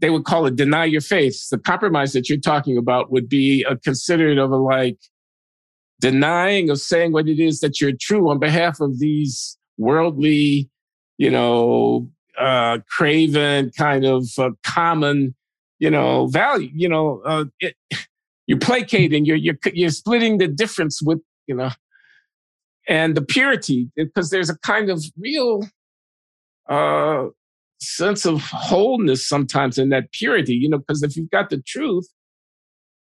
[0.00, 1.48] They would call it deny your faith.
[1.50, 4.98] The compromise that you're talking about would be a considered of a like
[6.00, 10.70] denying of saying what it is that you're true on behalf of these worldly,
[11.16, 12.08] you know,
[12.38, 15.34] uh, craven kind of uh, common,
[15.78, 16.70] you know, value.
[16.72, 17.74] You know, uh, it,
[18.46, 19.24] you're placating.
[19.24, 21.70] You're you're you're splitting the difference with you know,
[22.88, 25.66] and the purity because there's a kind of real
[26.68, 27.26] uh,
[27.80, 30.54] sense of wholeness sometimes in that purity.
[30.54, 32.06] You know, because if you've got the truth,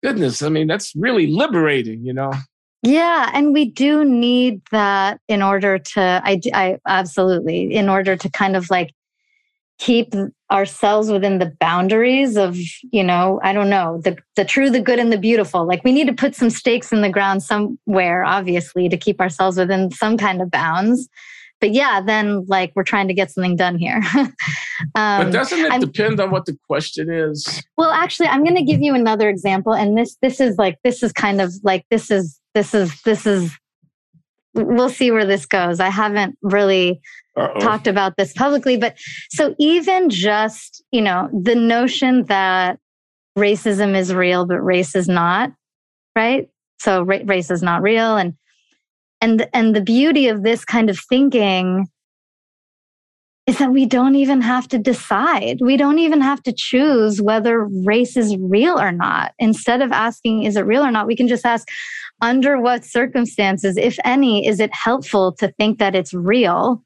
[0.02, 2.04] goodness, I mean, that's really liberating.
[2.04, 2.32] You know.
[2.82, 8.30] Yeah, and we do need that in order to I I absolutely in order to
[8.30, 8.92] kind of like
[9.78, 10.14] keep
[10.50, 12.56] ourselves within the boundaries of,
[12.92, 15.66] you know, I don't know, the the true, the good and the beautiful.
[15.66, 19.56] Like we need to put some stakes in the ground somewhere obviously to keep ourselves
[19.58, 21.08] within some kind of bounds.
[21.60, 24.02] But yeah, then like we're trying to get something done here.
[24.16, 24.32] um,
[24.94, 27.62] but doesn't it I'm, depend on what the question is?
[27.78, 31.02] Well, actually, I'm going to give you another example, and this this is like this
[31.02, 33.56] is kind of like this is this is this is
[34.56, 35.80] we'll see where this goes.
[35.80, 37.00] I haven't really
[37.36, 37.60] Uh-oh.
[37.60, 38.96] talked about this publicly, but
[39.30, 42.78] so even just, you know, the notion that
[43.38, 45.52] racism is real, but race is not,
[46.16, 46.48] right?
[46.78, 48.16] So ra- race is not real.
[48.16, 48.34] And,
[49.26, 51.88] and, and the beauty of this kind of thinking
[53.48, 55.58] is that we don't even have to decide.
[55.60, 59.32] We don't even have to choose whether race is real or not.
[59.40, 61.08] Instead of asking, is it real or not?
[61.08, 61.66] We can just ask,
[62.22, 66.82] under what circumstances, if any, is it helpful to think that it's real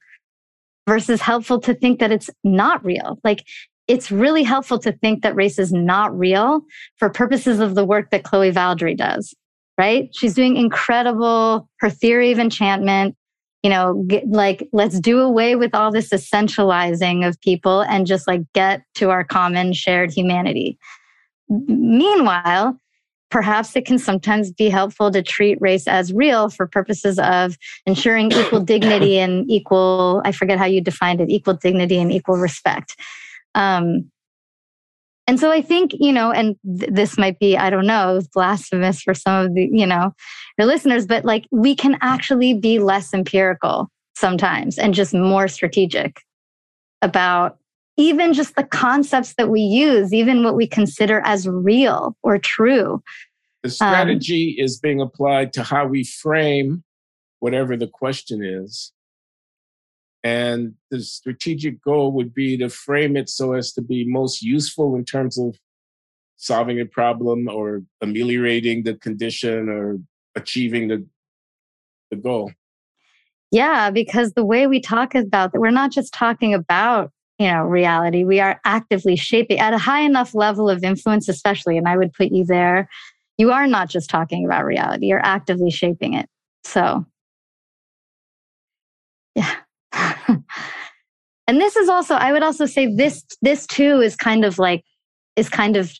[0.88, 3.18] versus helpful to think that it's not real?
[3.22, 3.44] Like,
[3.87, 6.62] it's really helpful to think that race is not real
[6.96, 9.35] for purposes of the work that Chloe Valdary does,
[9.78, 10.11] right?
[10.14, 13.16] She's doing incredible, her theory of enchantment,
[13.62, 18.26] you know, get, like let's do away with all this essentializing of people and just
[18.26, 20.78] like get to our common shared humanity.
[21.48, 22.78] Meanwhile,
[23.30, 27.56] perhaps it can sometimes be helpful to treat race as real for purposes of
[27.87, 32.37] ensuring equal dignity and equal, I forget how you defined it, equal dignity and equal
[32.37, 32.96] respect.
[33.54, 34.11] Um,
[35.31, 39.01] and so I think, you know, and th- this might be, I don't know, blasphemous
[39.01, 40.12] for some of the, you know,
[40.59, 46.16] your listeners, but like we can actually be less empirical sometimes and just more strategic
[47.01, 47.59] about
[47.97, 53.01] even just the concepts that we use, even what we consider as real or true.
[53.62, 56.83] The um, strategy um, is being applied to how we frame
[57.38, 58.90] whatever the question is.
[60.22, 64.94] And the strategic goal would be to frame it so as to be most useful
[64.94, 65.56] in terms of
[66.37, 69.98] solving a problem or ameliorating the condition or
[70.35, 71.06] achieving the,
[72.11, 72.52] the goal.
[73.50, 77.62] Yeah, because the way we talk about that, we're not just talking about you know
[77.62, 78.24] reality.
[78.24, 82.12] We are actively shaping at a high enough level of influence especially and i would
[82.12, 82.88] put you there
[83.38, 86.28] you are not just talking about reality you're actively shaping it.
[86.64, 87.06] So
[89.35, 89.56] yeah
[91.46, 94.85] and this is also i would also say this this too is kind of like
[95.37, 95.92] is kind of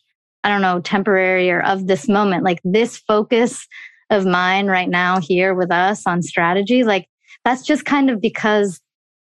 [0.43, 2.43] i don't know temporary or of this moment.
[2.43, 3.67] Like this focus
[4.09, 7.07] of mine right now here with us on strategy like
[7.45, 8.79] that's just kind of because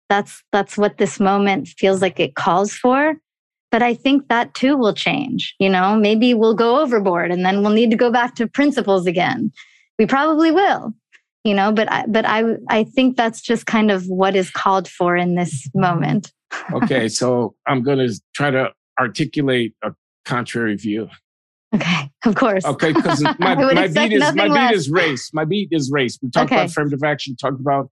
[0.10, 3.16] that's that's what this moment feels like it calls for.
[3.72, 5.96] But i think that too will change you know?
[5.96, 9.52] Maybe we'll go overboard and then we'll need to go back to principles again.
[10.00, 10.94] We probably will
[11.46, 14.90] you know but I, but i i think that's just kind of what is called
[14.90, 16.34] for in this moment
[16.74, 19.92] okay so i'm going to try to articulate a
[20.26, 21.10] contrary view.
[21.74, 22.66] Okay, of course.
[22.66, 24.72] Okay, because my, my beat is my less.
[24.72, 25.30] beat is race.
[25.34, 26.18] My beat is race.
[26.22, 26.56] We talked okay.
[26.56, 27.36] about affirmative action.
[27.36, 27.90] Talked about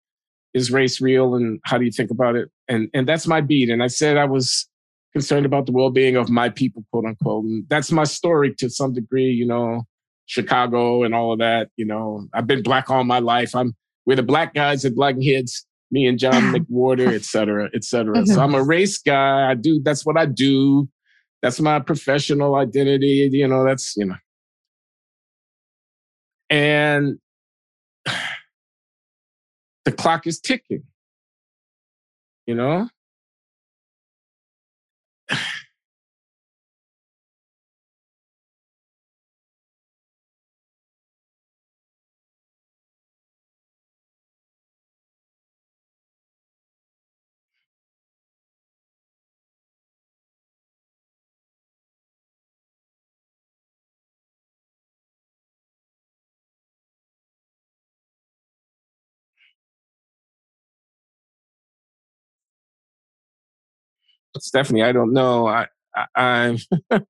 [0.53, 2.49] is race real and how do you think about it?
[2.67, 3.69] And and that's my beat.
[3.69, 4.67] And I said I was
[5.13, 7.45] concerned about the well-being of my people, quote unquote.
[7.45, 9.31] And that's my story to some degree.
[9.31, 9.83] You know,
[10.25, 11.69] Chicago and all of that.
[11.75, 13.55] You know, I've been black all my life.
[13.55, 15.63] I'm we're the black guys at Bloggingheads.
[15.91, 18.25] Me and John McWhorter, et cetera, et cetera.
[18.25, 18.69] So I'm a mm-hmm.
[18.69, 19.51] race guy.
[19.51, 19.79] I do.
[19.83, 20.89] That's what I do.
[21.43, 23.29] That's my professional identity.
[23.31, 24.15] You know, that's, you know.
[26.49, 27.19] And
[29.85, 30.83] the clock is ticking,
[32.47, 32.89] you know?
[64.39, 65.47] Stephanie, I don't know.
[65.47, 66.57] I, I I'm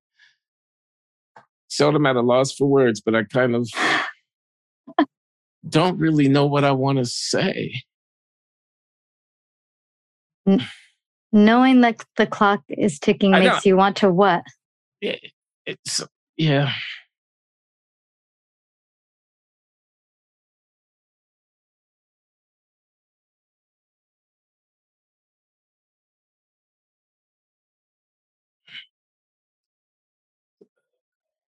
[1.68, 3.68] seldom at a loss for words, but I kind of
[5.68, 7.82] don't really know what I want to say.
[11.32, 14.44] Knowing that the clock is ticking makes you want to what?
[15.00, 15.16] Yeah,
[15.66, 16.02] it's
[16.36, 16.72] yeah.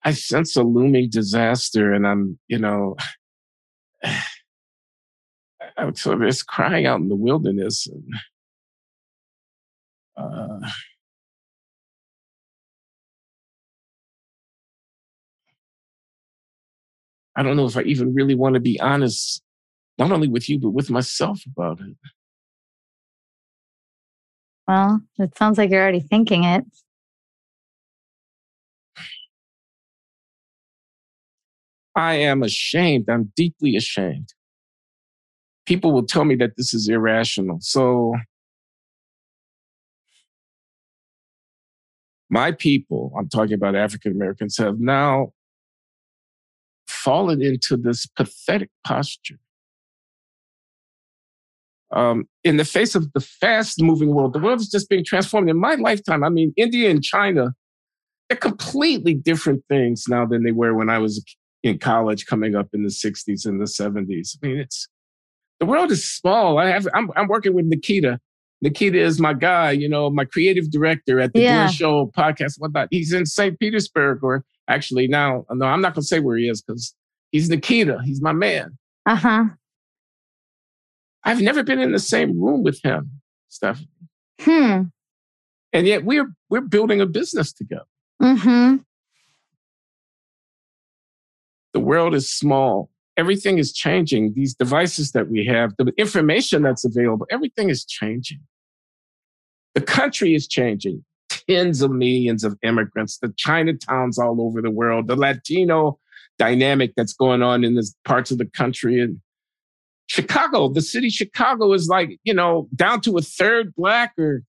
[0.07, 2.95] I sense a looming disaster, and I'm, you know,
[5.77, 7.89] I'm sort of just crying out in the wilderness.
[7.89, 8.05] And,
[10.17, 10.61] uh,
[17.35, 19.43] I don't know if I even really want to be honest,
[19.99, 21.97] not only with you, but with myself about it.
[24.69, 26.65] Well, it sounds like you're already thinking it.
[31.97, 33.09] I am ashamed.
[33.09, 34.35] I'm deeply ashamed.
[35.65, 37.59] People will tell me that this is irrational.
[37.61, 38.15] So,
[42.29, 45.33] my people, I'm talking about African Americans, have now
[46.87, 49.39] fallen into this pathetic posture.
[51.93, 55.49] Um, in the face of the fast moving world, the world is just being transformed.
[55.49, 57.55] In my lifetime, I mean, India and China,
[58.29, 61.25] they're completely different things now than they were when I was
[61.67, 64.37] in college coming up in the 60s and the 70s.
[64.43, 64.89] I mean, it's
[65.59, 66.59] the world is small.
[66.59, 68.21] I have I'm I'm working with Nikita.
[68.63, 71.69] Nikita is my guy, you know, my creative director at the yeah.
[71.69, 72.89] Show podcast, whatnot.
[72.91, 73.59] He's in St.
[73.59, 76.95] Petersburg, or actually now, no, I'm not gonna say where he is because
[77.33, 78.01] he's Nikita.
[78.05, 78.79] He's my man.
[79.05, 79.47] Uh-huh.
[81.25, 83.11] I've never been in the same room with him,
[83.49, 83.89] Stephanie.
[84.41, 84.83] Hmm.
[85.73, 87.85] And yet we're we're building a business together.
[88.23, 88.77] Mm-hmm.
[91.77, 92.89] The world is small.
[93.19, 94.33] Everything is changing.
[94.33, 98.41] These devices that we have, the information that's available, everything is changing.
[99.75, 101.05] The country is changing.
[101.29, 105.99] Tens of millions of immigrants, the Chinatowns all over the world, the Latino
[106.39, 108.99] dynamic that's going on in this parts of the country.
[108.99, 109.21] And
[110.07, 114.45] Chicago, the city Chicago is like, you know, down to a third black or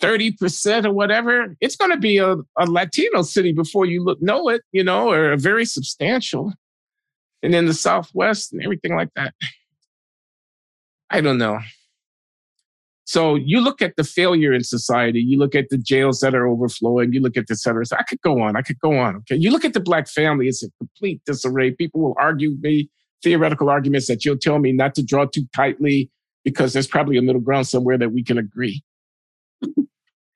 [0.00, 1.54] 30% or whatever.
[1.60, 5.10] It's going to be a, a Latino city before you look, know it, you know,
[5.10, 6.54] or a very substantial
[7.42, 9.34] and in the Southwest and everything like that.
[11.10, 11.58] I don't know.
[13.04, 16.46] So you look at the failure in society, you look at the jails that are
[16.46, 17.92] overflowing, you look at the centers.
[17.92, 19.16] I could go on, I could go on.
[19.16, 19.36] Okay.
[19.36, 21.72] You look at the black family, it's a complete disarray.
[21.72, 22.88] People will argue me
[23.22, 26.10] theoretical arguments that you'll tell me not to draw too tightly
[26.44, 28.82] because there's probably a middle ground somewhere that we can agree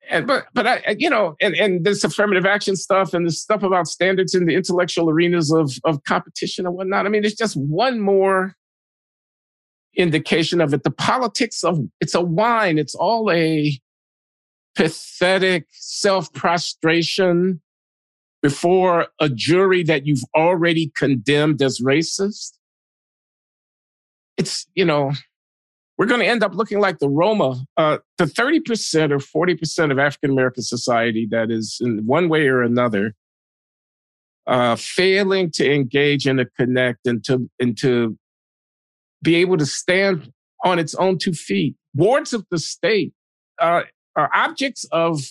[0.09, 3.63] and but but I you know and and this affirmative action stuff and this stuff
[3.63, 7.05] about standards in the intellectual arenas of of competition and whatnot.
[7.05, 8.55] I mean, it's just one more
[9.95, 10.83] indication of it.
[10.83, 12.77] The politics of it's a whine.
[12.77, 13.79] It's all a
[14.75, 17.61] pathetic self prostration
[18.41, 22.53] before a jury that you've already condemned as racist.
[24.37, 25.11] It's you know
[25.97, 29.97] we're going to end up looking like the Roma, uh, the 30% or 40% of
[29.97, 33.15] African American society that is in one way or another
[34.45, 38.17] uh, failing to engage and to connect and to, and to
[39.23, 40.31] be able to stand
[40.63, 41.75] on its own two feet.
[41.95, 43.13] Wards of the state
[43.59, 43.83] uh,
[44.15, 45.21] are objects of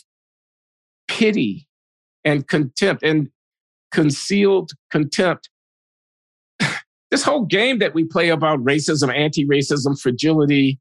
[1.08, 1.68] pity
[2.24, 3.28] and contempt and
[3.92, 5.48] concealed contempt.
[7.16, 10.78] This whole game that we play about racism, anti-racism, fragility,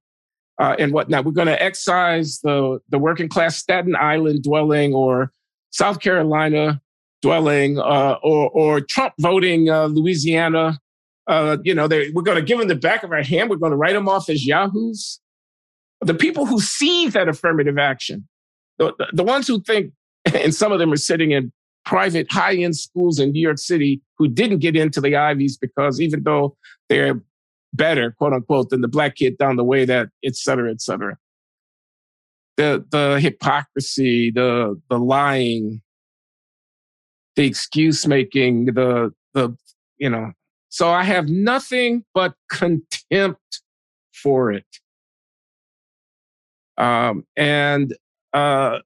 [0.59, 1.23] uh, and whatnot.
[1.23, 5.31] We're going to excise the the working class Staten Island dwelling or
[5.71, 6.81] South Carolina
[7.21, 10.77] dwelling uh, or or Trump voting uh, Louisiana.
[11.25, 13.49] Uh, you know, we're going to give them the back of our hand.
[13.49, 15.21] We're going to write them off as yahoos.
[16.01, 18.27] The people who see that affirmative action,
[18.77, 19.93] the, the ones who think,
[20.33, 21.53] and some of them are sitting in
[21.86, 26.01] private high end schools in New York City who didn't get into the Ivies because
[26.01, 26.57] even though
[26.89, 27.21] they're
[27.73, 31.17] better, quote unquote, than the black kid down the way that, et cetera, et cetera.
[32.57, 35.81] The, the hypocrisy, the, the lying,
[37.36, 39.55] the excuse making, the, the,
[39.97, 40.31] you know,
[40.69, 43.61] so I have nothing but contempt
[44.13, 44.65] for it.
[46.77, 47.95] Um, and
[48.33, 48.79] uh,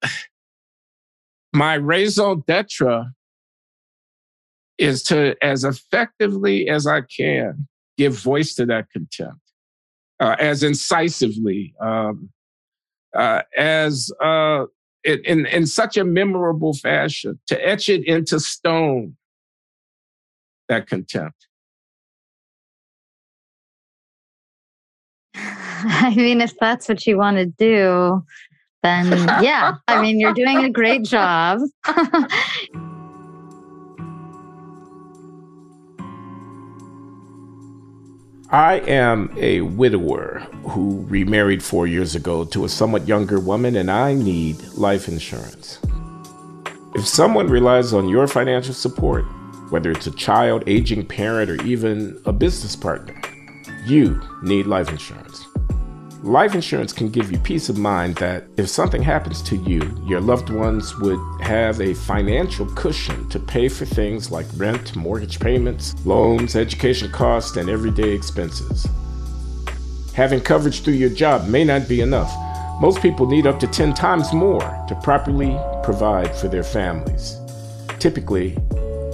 [1.54, 3.06] my raison d'etre
[4.78, 9.42] is to, as effectively as I can, give voice to that contempt
[10.20, 12.30] uh, as incisively, um,
[13.16, 14.66] uh, as uh,
[15.04, 19.16] in, in such a memorable fashion, to etch it into stone,
[20.68, 21.48] that contempt.
[25.36, 28.24] I mean, if that's what you want to do,
[28.84, 29.08] then
[29.42, 31.60] yeah, I mean, you're doing a great job.
[38.52, 43.92] I am a widower who remarried four years ago to a somewhat younger woman, and
[43.92, 45.78] I need life insurance.
[46.96, 49.26] If someone relies on your financial support,
[49.70, 53.22] whether it's a child, aging parent, or even a business partner,
[53.86, 55.46] you need life insurance.
[56.24, 60.20] Life insurance can give you peace of mind that if something happens to you, your
[60.20, 65.96] loved ones would have a financial cushion to pay for things like rent, mortgage payments,
[66.06, 68.86] loans, education costs, and everyday expenses.
[70.14, 72.34] Having coverage through your job may not be enough.
[72.82, 74.60] Most people need up to 10 times more
[74.90, 77.38] to properly provide for their families.
[77.98, 78.58] Typically,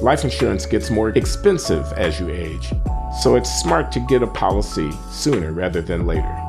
[0.01, 2.73] life insurance gets more expensive as you age,
[3.21, 6.44] so it's smart to get a policy sooner rather than later.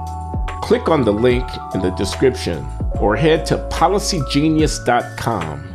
[0.62, 2.66] Click on the link in the description
[3.00, 5.72] or head to policygenius.com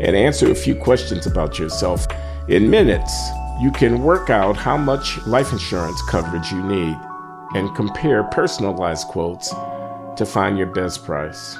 [0.00, 2.06] and answer a few questions about yourself.
[2.48, 3.12] In minutes,
[3.60, 6.96] you can work out how much life insurance coverage you need
[7.54, 9.50] and compare personalized quotes
[10.16, 11.56] to find your best price.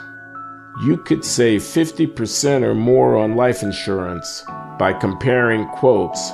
[0.84, 4.44] You could save 50% or more on life insurance
[4.78, 6.30] by comparing quotes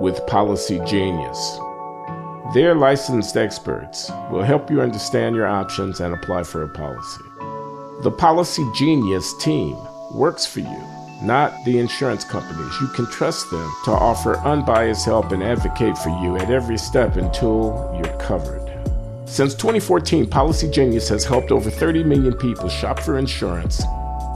[0.00, 1.67] with Policygenius.
[2.54, 7.22] Their licensed experts will help you understand your options and apply for a policy.
[8.02, 9.76] The Policygenius team
[10.14, 10.84] works for you,
[11.20, 12.72] not the insurance companies.
[12.80, 17.16] You can trust them to offer unbiased help and advocate for you at every step
[17.16, 18.64] until you're covered.
[19.26, 23.82] Since 2014, Policygenius has helped over 30 million people shop for insurance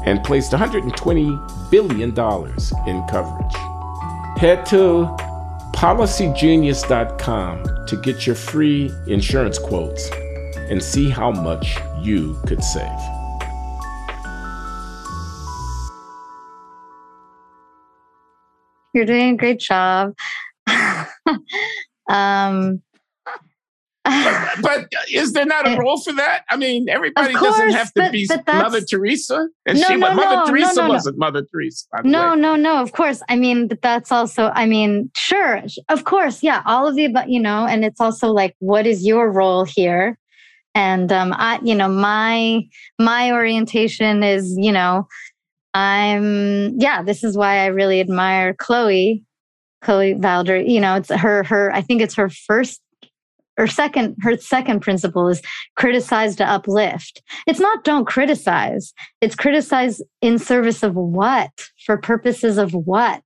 [0.04, 3.54] and placed $120 billion in coverage.
[4.36, 5.16] Head to
[5.72, 10.10] policygenius.com to get your free insurance quotes
[10.70, 12.88] and see how much you could save.
[18.94, 20.14] You're doing a great job.
[22.08, 22.82] um,
[24.04, 26.42] but, but, is there not a role for that?
[26.50, 29.96] I mean, everybody course, doesn't have to but, be but Mother Teresa, and no, she
[29.96, 31.86] no, Mother no, Teresa wasn't Mother Teresa.
[32.02, 32.82] No, no, no.
[32.82, 34.50] Of course, I mean, but that's also.
[34.54, 36.62] I mean, sure, of course, yeah.
[36.66, 40.18] All of the, but you know, and it's also like, what is your role here?
[40.74, 42.62] And um, I, you know, my
[42.98, 45.06] my orientation is, you know,
[45.74, 47.02] I'm yeah.
[47.02, 49.22] This is why I really admire Chloe,
[49.80, 50.68] Chloe Valdary.
[50.68, 51.72] You know, it's her her.
[51.72, 52.80] I think it's her first
[53.58, 55.42] or second her second principle is
[55.76, 57.22] criticize to uplift.
[57.46, 58.92] It's not don't criticize.
[59.20, 61.50] It's criticize in service of what?
[61.84, 63.22] For purposes of what?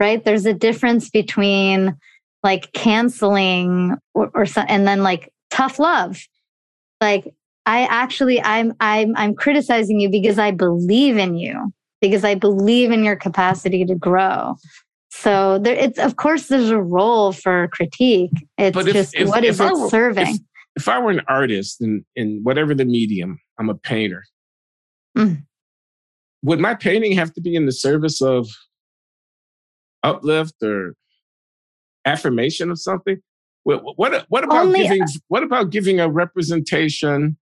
[0.00, 0.24] Right?
[0.24, 1.96] There's a difference between
[2.42, 6.20] like canceling or, or and then like tough love.
[7.00, 7.34] Like
[7.66, 12.90] i actually i'm i'm i'm criticizing you because i believe in you because i believe
[12.90, 14.54] in your capacity to grow
[15.16, 18.32] so there, it's of course there's a role for critique.
[18.58, 20.38] It's if, just if, what if is it were, serving?
[20.76, 24.24] If, I were an artist in, in whatever the medium, I'm a painter.
[25.16, 25.44] Mm.
[26.42, 28.48] Would my painting have to be in the service of
[30.02, 30.94] uplift or
[32.04, 33.18] affirmation of something?
[33.62, 37.36] What what, what about Only, giving what about giving a representation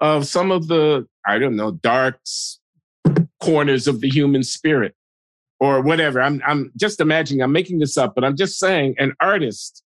[0.00, 2.20] of some of the I don't know dark
[3.42, 4.94] corners of the human spirit?
[5.60, 6.20] Or whatever.
[6.20, 7.42] I'm I'm just imagining.
[7.42, 9.82] I'm making this up, but I'm just saying an artist.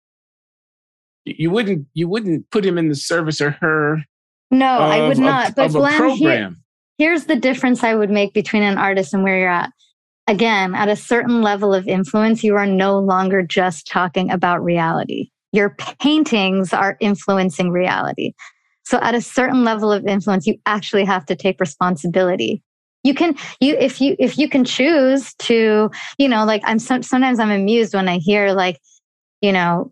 [1.24, 4.04] You wouldn't you wouldn't put him in the service or her.
[4.50, 5.50] No, of, I would not.
[5.50, 6.16] Of, but of Glenn.
[6.16, 6.54] Here,
[6.98, 9.70] here's the difference I would make between an artist and where you're at.
[10.26, 15.30] Again, at a certain level of influence, you are no longer just talking about reality.
[15.52, 18.32] Your paintings are influencing reality.
[18.84, 22.62] So at a certain level of influence, you actually have to take responsibility
[23.02, 27.38] you can you if you if you can choose to you know like i'm sometimes
[27.38, 28.80] i'm amused when i hear like
[29.40, 29.90] you know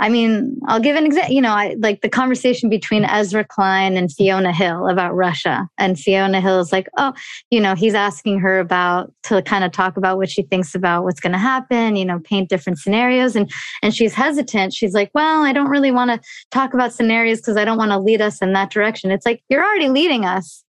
[0.00, 3.96] i mean i'll give an example you know i like the conversation between ezra klein
[3.96, 5.68] and fiona hill about russia.
[5.78, 7.12] And fiona hill is like oh
[7.50, 11.02] you know he's asking her about to kind of talk about what she thinks about
[11.02, 13.34] what's going to happen you know paint different scenarios.
[13.34, 13.50] And
[13.82, 14.72] and she's hesitant.
[14.72, 16.20] She's like well i don't really want to
[16.52, 19.10] talk about scenarios because i don't want to lead us in that direction.
[19.10, 20.64] It's like you're already leading us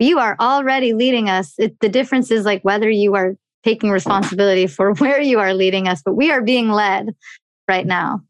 [0.00, 1.54] you are already leading us.
[1.58, 5.86] It, the difference is like whether you are taking responsibility for where you are leading
[5.86, 7.14] us, but we are being led
[7.68, 8.22] right now.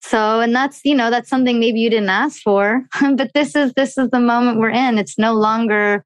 [0.00, 3.72] So, and that's, you know, that's something maybe you didn't ask for, but this is,
[3.74, 4.98] this is the moment we're in.
[4.98, 6.04] It's no longer,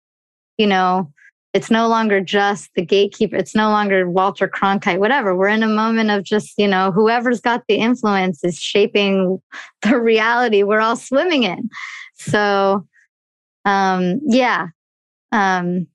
[0.59, 1.11] you know,
[1.55, 3.37] it's no longer just the gatekeeper.
[3.37, 5.35] It's no longer Walter Cronkite, whatever.
[5.35, 9.41] We're in a moment of just, you know, whoever's got the influence is shaping
[9.83, 11.71] the reality we're all swimming in.
[12.17, 12.87] So,
[13.67, 14.69] um, yeah.
[15.33, 15.89] Um,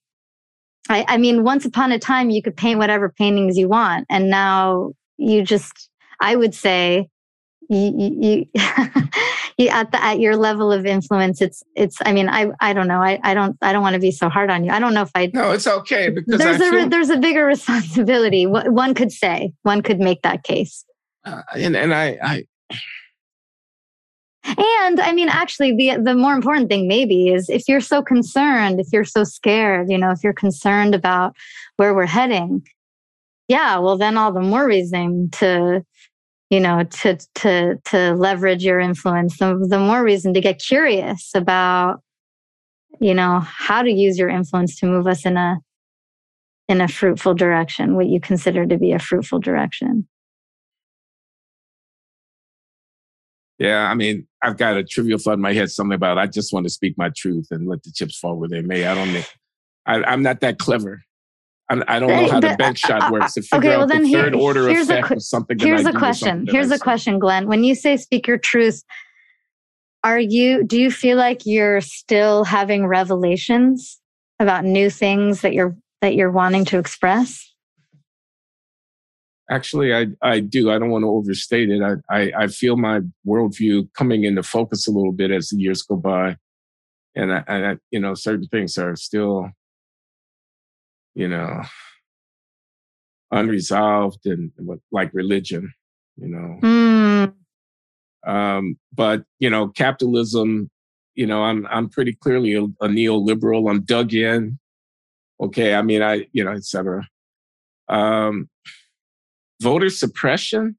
[0.90, 4.06] I, I mean, once upon a time, you could paint whatever paintings you want.
[4.10, 7.08] And now you just, I would say,
[7.70, 8.46] you, you,
[9.58, 12.88] you at the at your level of influence it's it's i mean i i don't
[12.88, 14.94] know i i don't i don't want to be so hard on you i don't
[14.94, 18.46] know if i no it's okay because there's I a feel, there's a bigger responsibility
[18.46, 20.84] one could say one could make that case
[21.24, 22.46] uh, and and i i
[24.58, 28.80] and I mean, actually, the the more important thing maybe is if you're so concerned,
[28.80, 31.36] if you're so scared, you know, if you're concerned about
[31.78, 32.66] where we're heading,
[33.48, 35.84] yeah, well, then all the more reason to,
[36.50, 39.38] you know, to to to leverage your influence.
[39.38, 42.02] The, the more reason to get curious about,
[43.00, 45.58] you know, how to use your influence to move us in a
[46.70, 50.08] in a fruitful direction, what you consider to be a fruitful direction.
[53.62, 56.52] Yeah, I mean, I've got a trivial thought in my head, something about I just
[56.52, 58.88] want to speak my truth and let the chips fall where they may.
[58.88, 59.26] I don't.
[59.86, 61.04] I, am not that clever.
[61.70, 63.84] I do not know how the bench uh, shot uh, works to figure okay, well,
[63.84, 65.60] out the third here, order effect a, of something.
[65.60, 66.48] Here's a question.
[66.50, 67.48] Here's a question, Glenn.
[67.48, 68.84] When you say speak your truth,
[70.04, 70.64] are you?
[70.64, 74.00] Do you feel like you're still having revelations
[74.40, 77.51] about new things that you're that you're wanting to express?
[79.52, 80.72] Actually, I, I do.
[80.72, 81.82] I don't want to overstate it.
[81.82, 85.82] I, I, I feel my worldview coming into focus a little bit as the years
[85.82, 86.38] go by.
[87.16, 89.50] And I, I, you know, certain things are still,
[91.16, 91.64] you know,
[93.32, 94.52] unresolved and
[94.90, 95.74] like religion,
[96.16, 96.60] you know.
[96.62, 97.34] Mm.
[98.26, 100.70] Um, but you know, capitalism,
[101.16, 103.70] you know, I'm I'm pretty clearly a, a neoliberal.
[103.70, 104.60] I'm dug in.
[105.42, 107.06] Okay, I mean, I you know, etc.
[107.90, 108.48] Um,
[109.62, 110.76] voter suppression,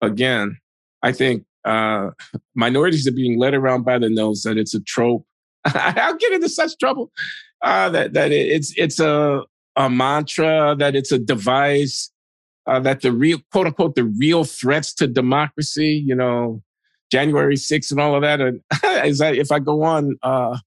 [0.00, 0.58] again,
[1.02, 2.10] I think uh,
[2.54, 5.26] minorities are being led around by the nose that it's a trope.
[5.64, 7.10] I'll get into such trouble
[7.62, 9.42] uh, that that it's it's a
[9.76, 12.10] a mantra, that it's a device,
[12.66, 16.62] uh, that the real quote unquote the real threats to democracy, you know,
[17.10, 18.40] January 6th and all of that.
[18.40, 18.60] And
[19.06, 20.58] is that if I go on, uh,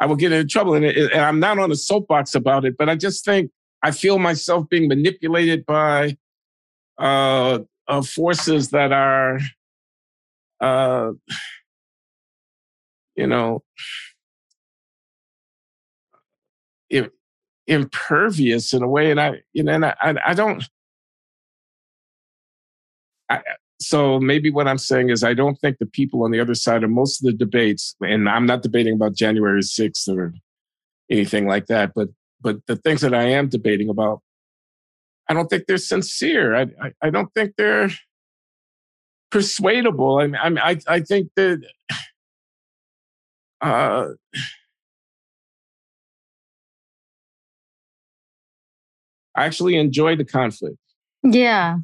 [0.00, 0.74] I will get into trouble.
[0.74, 3.50] And, and I'm not on a soapbox about it, but I just think
[3.82, 6.16] I feel myself being manipulated by
[6.98, 9.38] uh, uh, forces that are,
[10.60, 11.12] uh,
[13.16, 13.62] you know,
[17.68, 19.94] impervious in a way, and I, you know, and I,
[20.26, 20.64] I don't.
[23.28, 23.42] I,
[23.80, 26.82] so maybe what I'm saying is I don't think the people on the other side
[26.82, 30.34] of most of the debates, and I'm not debating about January 6th or
[31.10, 32.08] anything like that, but
[32.40, 34.22] but the things that I am debating about
[35.28, 36.54] I don't think they're sincere.
[36.54, 37.90] I, I, I don't think they're
[39.30, 40.18] persuadable.
[40.18, 41.62] I mean, I, I think that
[43.60, 44.08] uh,
[49.36, 50.78] I actually enjoy the conflict.
[51.22, 51.78] Yeah.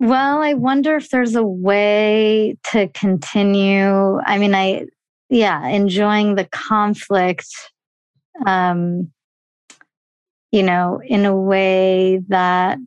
[0.00, 4.18] Well, I wonder if there's a way to continue.
[4.20, 4.86] I mean, I,
[5.28, 7.46] yeah, enjoying the conflict.
[8.46, 9.12] Um,
[10.50, 12.78] you know, in a way that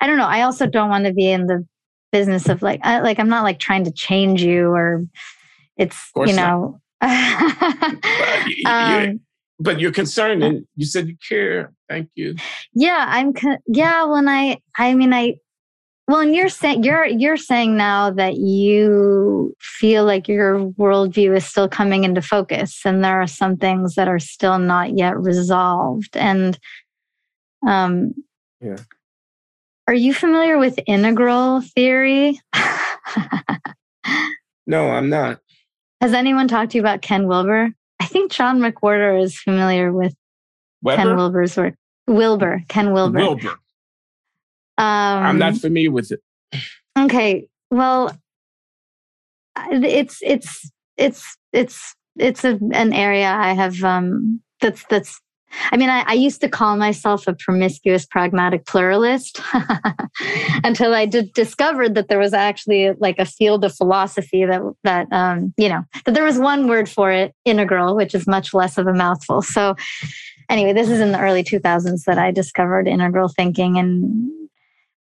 [0.00, 0.26] I don't know.
[0.26, 1.66] I also don't want to be in the
[2.12, 5.04] business of like, I, like I'm not like trying to change you or
[5.76, 9.20] it's you know but, you, um,
[9.58, 11.72] but you're concerned and you said you care.
[11.88, 12.36] Thank you.
[12.72, 13.32] Yeah, I'm.
[13.34, 15.34] Con- yeah, when I, I mean, I.
[16.08, 21.44] Well, and you're saying you're you're saying now that you feel like your worldview is
[21.44, 26.16] still coming into focus, and there are some things that are still not yet resolved.
[26.16, 26.56] And,
[27.66, 28.14] um,
[28.60, 28.76] yeah.
[29.88, 32.40] Are you familiar with integral theory?
[34.66, 35.40] no, I'm not.
[36.00, 37.70] Has anyone talked to you about Ken Wilber?
[38.00, 40.14] I think John McWhorter is familiar with
[40.82, 40.96] Weber?
[40.96, 41.74] Ken Wilber's work.
[42.06, 43.18] Wilber, Ken Wilber.
[43.18, 43.56] Wilber.
[44.78, 46.20] Um, I'm not familiar with it.
[46.98, 48.16] Okay, well,
[49.70, 55.20] it's it's it's it's it's a, an area I have um, that's that's
[55.70, 59.40] I mean, I, I, used to call myself a promiscuous pragmatic pluralist
[60.64, 65.06] until I did discovered that there was actually like a field of philosophy that that
[65.12, 68.76] um, you know that there was one word for it, integral, which is much less
[68.76, 69.40] of a mouthful.
[69.40, 69.76] So,
[70.50, 74.30] anyway, this is in the early 2000s that I discovered integral thinking, and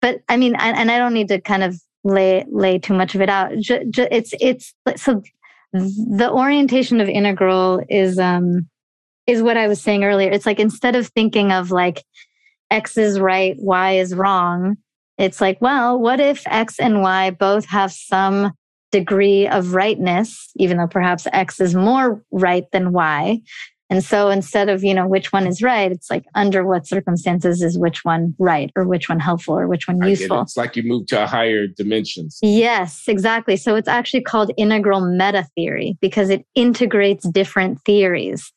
[0.05, 3.15] but I mean, I, and I don't need to kind of lay lay too much
[3.15, 3.53] of it out.
[3.55, 5.23] It's it's so
[5.73, 8.69] the orientation of integral is um
[9.27, 10.31] is what I was saying earlier.
[10.31, 12.05] It's like instead of thinking of like
[12.71, 14.77] X is right, Y is wrong,
[15.17, 18.53] it's like, well, what if X and Y both have some
[18.93, 23.41] degree of rightness, even though perhaps X is more right than Y?
[23.91, 27.63] And so instead of, you know, which one is right, it's like under what circumstances
[27.63, 30.41] is which one right or which one helpful or which one useful.
[30.41, 30.43] It.
[30.43, 32.39] It's like you move to a higher dimensions.
[32.43, 33.57] Yes, exactly.
[33.57, 38.53] So it's actually called integral meta theory because it integrates different theories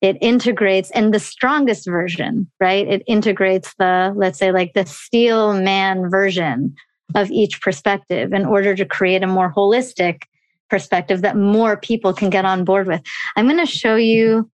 [0.00, 5.60] it integrates and the strongest version right it integrates the let's say like the steel
[5.60, 6.74] man version
[7.14, 10.22] of each perspective in order to create a more holistic
[10.70, 13.02] perspective that more people can get on board with
[13.36, 14.48] i'm going to show you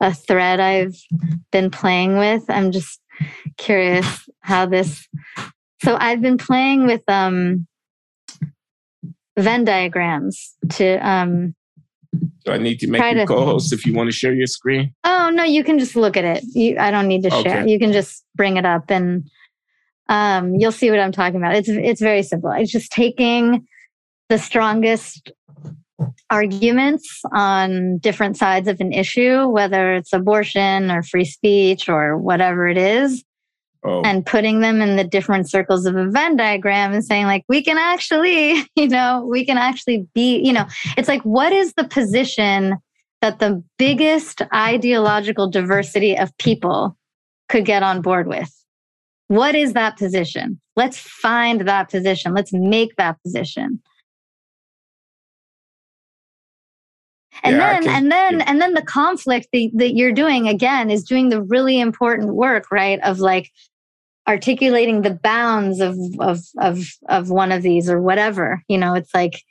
[0.00, 0.96] a thread i've
[1.52, 3.00] been playing with i'm just
[3.56, 5.06] curious how this
[5.82, 7.66] so i've been playing with um
[9.38, 11.54] venn diagrams to um
[12.44, 14.92] do I need to make you co-host if you want to share your screen?
[15.04, 16.44] Oh no, you can just look at it.
[16.54, 17.42] You, I don't need to okay.
[17.42, 17.66] share.
[17.66, 19.30] You can just bring it up and
[20.08, 21.54] um, you'll see what I'm talking about.
[21.54, 22.50] It's it's very simple.
[22.50, 23.66] It's just taking
[24.28, 25.30] the strongest
[26.30, 32.68] arguments on different sides of an issue, whether it's abortion or free speech or whatever
[32.68, 33.24] it is,
[33.84, 34.02] oh.
[34.02, 37.62] and putting them in the different circles of a Venn diagram and saying, like, we
[37.62, 41.84] can actually, you know, we can actually be, you know, it's like, what is the
[41.84, 42.76] position
[43.20, 46.96] that the biggest ideological diversity of people
[47.48, 48.50] could get on board with?
[49.28, 50.60] What is that position?
[50.74, 52.34] Let's find that position.
[52.34, 53.80] Let's make that position.
[57.42, 61.04] And yeah, then and then and then the conflict that, that you're doing again is
[61.04, 63.50] doing the really important work right of like
[64.28, 68.94] articulating the bounds of of of of one of these or whatever you know?
[68.94, 69.42] It's like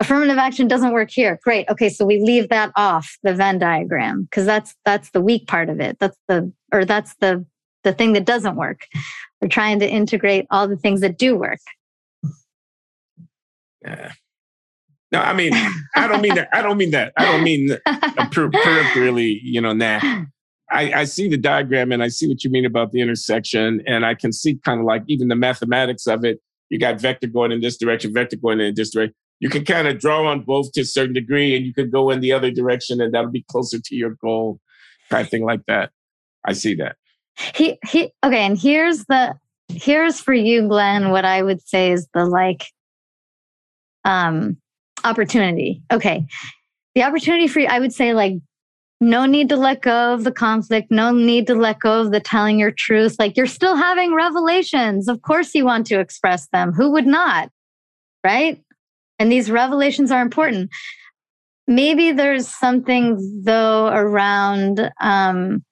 [0.00, 1.38] affirmative action doesn't work here.
[1.42, 1.68] Great.
[1.68, 5.68] Okay so we leave that off the venn diagram because that's that's the weak part
[5.68, 5.96] of it.
[6.00, 7.44] That's the or that's the
[7.84, 8.86] the thing that doesn't work.
[9.40, 11.60] We're trying to integrate all the things that do work.
[13.84, 14.12] Yeah
[15.12, 15.52] no i mean
[15.94, 17.68] i don't mean that i don't mean that i don't mean
[18.32, 20.00] peripherally you know nah
[20.72, 23.82] I, I, see the diagram and I see what you mean about the intersection.
[23.86, 26.40] And I can see kind of like even the mathematics of it.
[26.70, 29.14] You got vector going in this direction, vector going in this direction.
[29.40, 32.10] You can kind of draw on both to a certain degree and you could go
[32.10, 34.60] in the other direction and that'll be closer to your goal,
[35.10, 35.90] kind of thing like that.
[36.46, 36.96] I see that.
[37.54, 38.46] He, he, okay.
[38.46, 39.34] And here's the,
[39.68, 42.64] here's for you, Glenn, what I would say is the like,
[44.04, 44.56] um,
[45.04, 45.82] opportunity.
[45.92, 46.26] Okay.
[46.94, 48.34] The opportunity for you, I would say like
[49.00, 52.20] no need to let go of the conflict, no need to let go of the
[52.20, 53.16] telling your truth.
[53.18, 55.08] Like you're still having revelations.
[55.08, 56.72] Of course, you want to express them.
[56.72, 57.50] Who would not?
[58.22, 58.62] Right?
[59.18, 60.70] And these revelations are important.
[61.66, 65.64] Maybe there's something though around, um,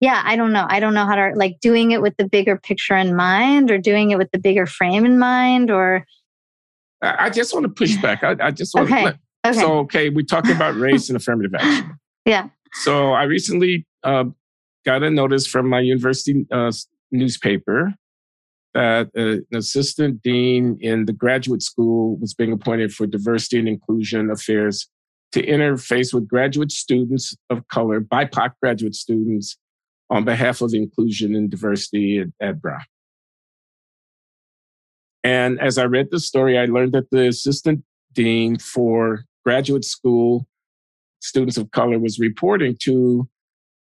[0.00, 0.66] yeah, I don't know.
[0.68, 3.78] I don't know how to like doing it with the bigger picture in mind or
[3.78, 6.04] doing it with the bigger frame in mind or.
[7.00, 8.24] I just want to push back.
[8.24, 9.04] I, I just want okay.
[9.04, 9.60] to Okay.
[9.60, 11.98] So, okay, we talked about race and affirmative action.
[12.26, 12.48] Yeah.
[12.74, 14.24] So, I recently uh,
[14.84, 16.70] got a notice from my university uh,
[17.10, 17.94] newspaper
[18.74, 23.68] that uh, an assistant dean in the graduate school was being appointed for diversity and
[23.68, 24.90] inclusion affairs
[25.32, 29.56] to interface with graduate students of color, BIPOC graduate students,
[30.10, 32.80] on behalf of inclusion and diversity at, at Brown.
[35.28, 40.46] And as I read the story, I learned that the assistant dean for graduate school,
[41.20, 43.28] students of color, was reporting to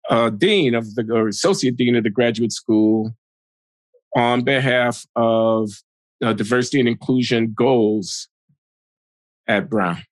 [0.08, 3.16] uh, dean of the or associate dean of the graduate school
[4.14, 5.70] on behalf of
[6.24, 8.28] uh, diversity and inclusion goals
[9.48, 10.04] at Brown.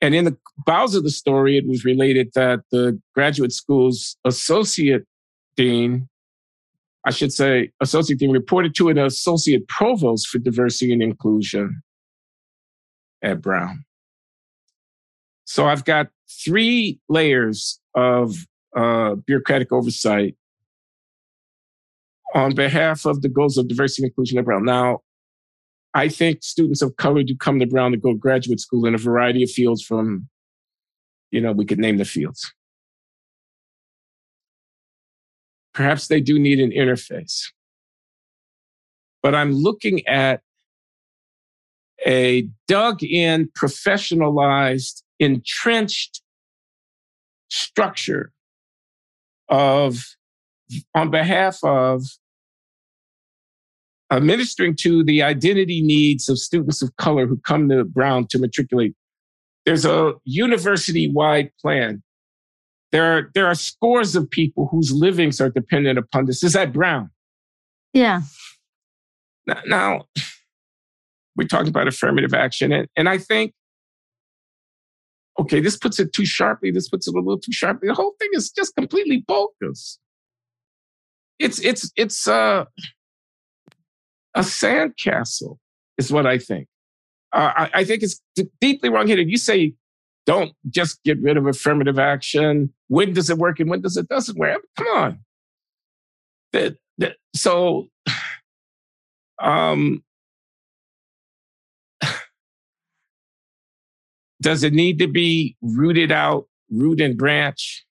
[0.00, 0.36] And in the
[0.66, 5.04] bowels of the story, it was related that the graduate school's associate
[5.56, 6.08] dean,
[7.06, 11.82] I should say, associate dean reported to an associate provost for diversity and inclusion
[13.22, 13.84] at Brown.
[15.44, 16.08] So I've got
[16.44, 18.44] three layers of
[18.76, 20.34] uh, bureaucratic oversight
[22.34, 24.64] on behalf of the goals of diversity and inclusion at Brown.
[24.64, 24.98] Now,
[25.94, 28.96] I think students of color do come to Brown to go to graduate school in
[28.96, 30.28] a variety of fields from,
[31.30, 32.52] you know, we could name the fields.
[35.76, 37.52] Perhaps they do need an interface.
[39.22, 40.40] But I'm looking at
[42.06, 46.22] a dug in, professionalized, entrenched
[47.50, 48.32] structure
[49.50, 50.02] of,
[50.94, 52.04] on behalf of
[54.10, 58.94] administering to the identity needs of students of color who come to Brown to matriculate.
[59.66, 62.02] There's a university wide plan.
[62.96, 66.42] There are, there are scores of people whose livings are dependent upon this.
[66.42, 67.10] Is that Brown?
[67.92, 68.22] Yeah.
[69.46, 70.04] Now, now
[71.36, 72.72] we're talking about affirmative action.
[72.72, 73.52] And, and I think,
[75.38, 76.70] okay, this puts it too sharply.
[76.70, 77.86] This puts it a little too sharply.
[77.86, 79.98] The whole thing is just completely bogus.
[81.38, 82.64] It's, it's, it's, uh,
[84.34, 85.58] a sandcastle,
[85.98, 86.66] is what I think.
[87.30, 88.22] Uh, I, I, think it's
[88.62, 89.28] deeply wrong-headed.
[89.28, 89.74] You say,
[90.26, 92.72] don't just get rid of affirmative action.
[92.88, 94.60] When does it work and when does it doesn't work?
[94.76, 95.20] Come on.
[96.52, 97.86] The, the, so,
[99.40, 100.02] um,
[104.42, 107.84] does it need to be rooted out, root and branch?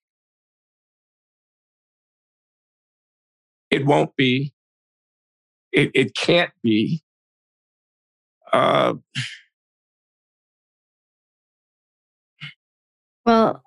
[3.72, 4.54] It won't be.
[5.72, 7.02] It, it can't be.
[8.54, 8.94] Uh,
[13.26, 13.64] well,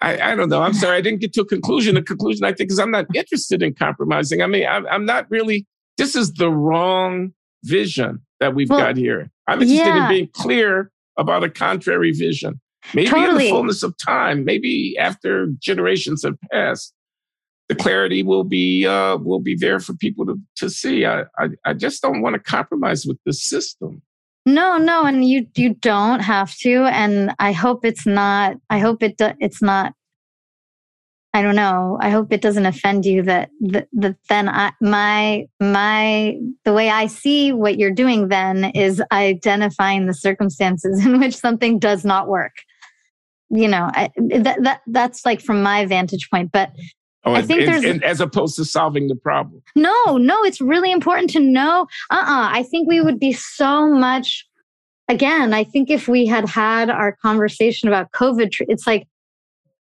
[0.00, 0.62] I, I don't know.
[0.62, 0.96] I'm sorry.
[0.96, 1.94] I didn't get to a conclusion.
[1.94, 4.42] The conclusion, I think, is I'm not interested in compromising.
[4.42, 5.66] I mean, I'm, I'm not really,
[5.96, 7.32] this is the wrong
[7.64, 9.30] vision that we've well, got here.
[9.46, 10.04] I'm interested yeah.
[10.04, 12.60] in being clear about a contrary vision.
[12.92, 13.28] Maybe totally.
[13.30, 16.92] in the fullness of time, maybe after generations have passed,
[17.68, 21.06] the clarity will be uh, will be there for people to, to see.
[21.06, 24.02] I, I, I just don't want to compromise with the system.
[24.46, 26.84] No, no, and you you don't have to.
[26.84, 28.56] And I hope it's not.
[28.68, 29.94] I hope it do, it's not.
[31.32, 31.98] I don't know.
[32.00, 36.90] I hope it doesn't offend you that that, that then I, my my the way
[36.90, 42.28] I see what you're doing then is identifying the circumstances in which something does not
[42.28, 42.52] work.
[43.50, 46.70] You know, I, that that that's like from my vantage point, but
[47.26, 49.62] Oh, I think there's as opposed to solving the problem.
[49.74, 51.86] No, no, it's really important to know.
[52.10, 54.46] Uh, uh-uh, I think we would be so much.
[55.08, 59.06] Again, I think if we had had our conversation about COVID, it's like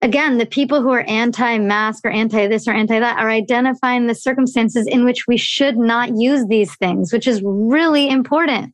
[0.00, 5.04] again, the people who are anti-mask or anti-this or anti-that are identifying the circumstances in
[5.04, 8.72] which we should not use these things, which is really important.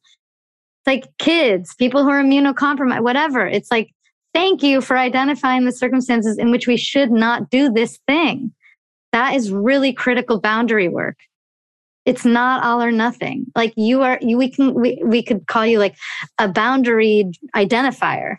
[0.86, 3.46] like kids, people who are immunocompromised, whatever.
[3.46, 3.93] It's like
[4.34, 8.52] thank you for identifying the circumstances in which we should not do this thing.
[9.12, 11.16] That is really critical boundary work.
[12.04, 13.46] It's not all or nothing.
[13.54, 15.96] Like you are, you, we can, we, we could call you like
[16.38, 18.36] a boundary identifier.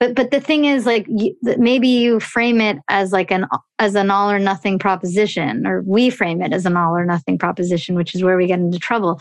[0.00, 3.46] But, but the thing is like you, maybe you frame it as like an
[3.78, 7.38] as an all or nothing proposition or we frame it as an all or nothing
[7.38, 9.20] proposition which is where we get into trouble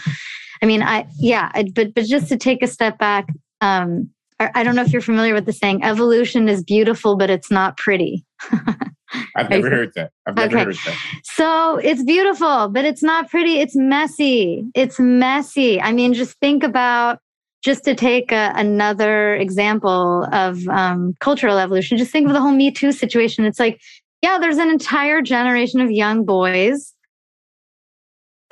[0.61, 3.27] i mean i yeah but but just to take a step back
[3.61, 4.09] um
[4.39, 7.77] I don't know if you're familiar with the saying, evolution is beautiful, but it's not
[7.77, 8.25] pretty.
[9.35, 10.11] I've never heard that.
[10.25, 10.65] I've never okay.
[10.65, 10.97] heard that.
[11.23, 13.59] So it's beautiful, but it's not pretty.
[13.59, 14.65] It's messy.
[14.75, 15.79] It's messy.
[15.79, 17.19] I mean, just think about,
[17.63, 22.51] just to take a, another example of um, cultural evolution, just think of the whole
[22.51, 23.45] Me Too situation.
[23.45, 23.79] It's like,
[24.21, 26.93] yeah, there's an entire generation of young boys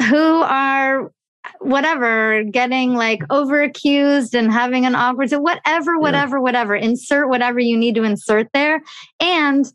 [0.10, 1.12] who are
[1.60, 6.42] whatever, getting like over accused and having an awkward, whatever, whatever, yeah.
[6.42, 6.76] whatever.
[6.76, 8.82] Insert whatever you need to insert there.
[9.20, 9.66] And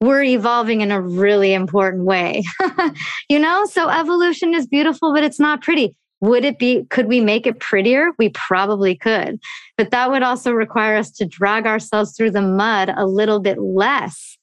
[0.00, 2.42] we're evolving in a really important way.
[3.28, 5.94] you know, so evolution is beautiful, but it's not pretty.
[6.20, 8.10] Would it be, could we make it prettier?
[8.18, 9.40] We probably could.
[9.76, 13.58] But that would also require us to drag ourselves through the mud a little bit
[13.58, 14.38] less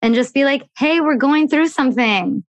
[0.00, 2.44] and just be like, hey, we're going through something.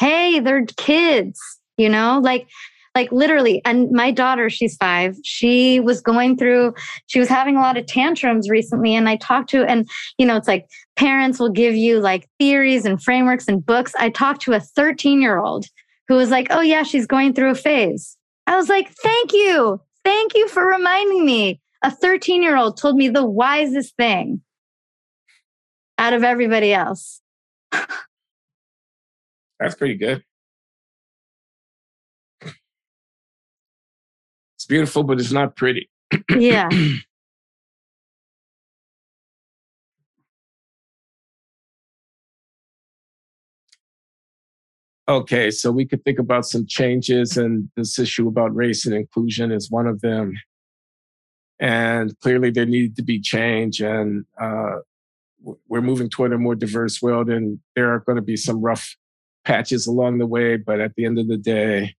[0.00, 1.38] Hey, they're kids,
[1.76, 2.48] you know, like
[2.94, 3.62] like literally.
[3.64, 6.74] And my daughter, she's five, she was going through,
[7.06, 8.94] she was having a lot of tantrums recently.
[8.94, 9.88] And I talked to, and
[10.18, 10.66] you know, it's like
[10.96, 13.94] parents will give you like theories and frameworks and books.
[13.98, 15.66] I talked to a 13 year old
[16.08, 18.16] who was like, oh, yeah, she's going through a phase.
[18.46, 19.80] I was like, thank you.
[20.04, 21.60] Thank you for reminding me.
[21.82, 24.42] A 13 year old told me the wisest thing
[25.98, 27.20] out of everybody else.
[29.58, 30.22] That's pretty good.
[34.72, 35.90] Beautiful, but it's not pretty.
[36.30, 36.68] yeah.
[45.08, 49.50] Okay, so we could think about some changes, and this issue about race and inclusion
[49.50, 50.32] is one of them.
[51.58, 54.76] And clearly, there needed to be change, and uh,
[55.68, 58.96] we're moving toward a more diverse world, and there are going to be some rough
[59.44, 60.56] patches along the way.
[60.56, 61.96] But at the end of the day,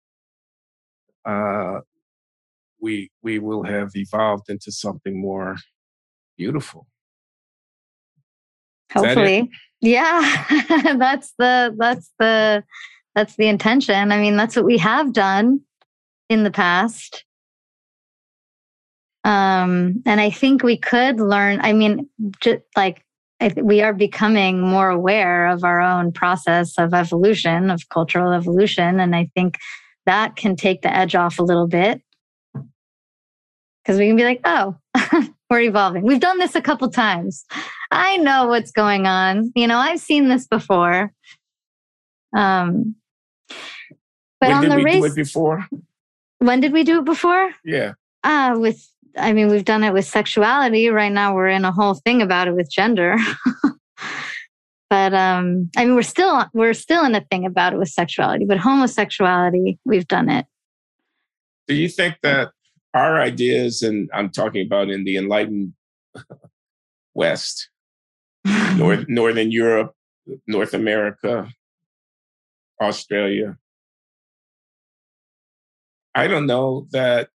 [1.26, 1.80] uh,
[2.82, 5.56] we we will have evolved into something more
[6.36, 6.86] beautiful.
[8.92, 9.48] Hopefully,
[9.80, 10.44] yeah,
[10.98, 12.62] that's the that's the
[13.14, 14.12] that's the intention.
[14.12, 15.60] I mean, that's what we have done
[16.28, 17.24] in the past.
[19.24, 21.60] Um, and I think we could learn.
[21.62, 22.08] I mean,
[22.40, 23.04] just like
[23.40, 28.98] th- we are becoming more aware of our own process of evolution, of cultural evolution,
[28.98, 29.58] and I think
[30.04, 32.02] that can take the edge off a little bit
[33.82, 34.76] because we can be like, oh,
[35.50, 36.02] we're evolving.
[36.02, 37.44] We've done this a couple times.
[37.90, 39.52] I know what's going on.
[39.54, 41.12] You know, I've seen this before.
[42.34, 42.94] Um,
[44.40, 45.66] but when on the race, before?
[46.38, 47.52] When did we do it before?
[47.64, 47.92] Yeah.
[48.24, 50.88] Uh, with, I mean, we've done it with sexuality.
[50.88, 53.16] Right now, we're in a whole thing about it with gender.
[54.90, 58.44] but um, I mean, we're still we're still in a thing about it with sexuality.
[58.44, 60.46] But homosexuality, we've done it.
[61.68, 62.50] Do you think that
[62.94, 65.72] our ideas, and I'm talking about in the enlightened
[67.14, 67.68] West,
[68.76, 69.94] North, Northern Europe,
[70.46, 71.48] North America,
[72.80, 73.56] Australia,
[76.14, 77.28] I don't know that.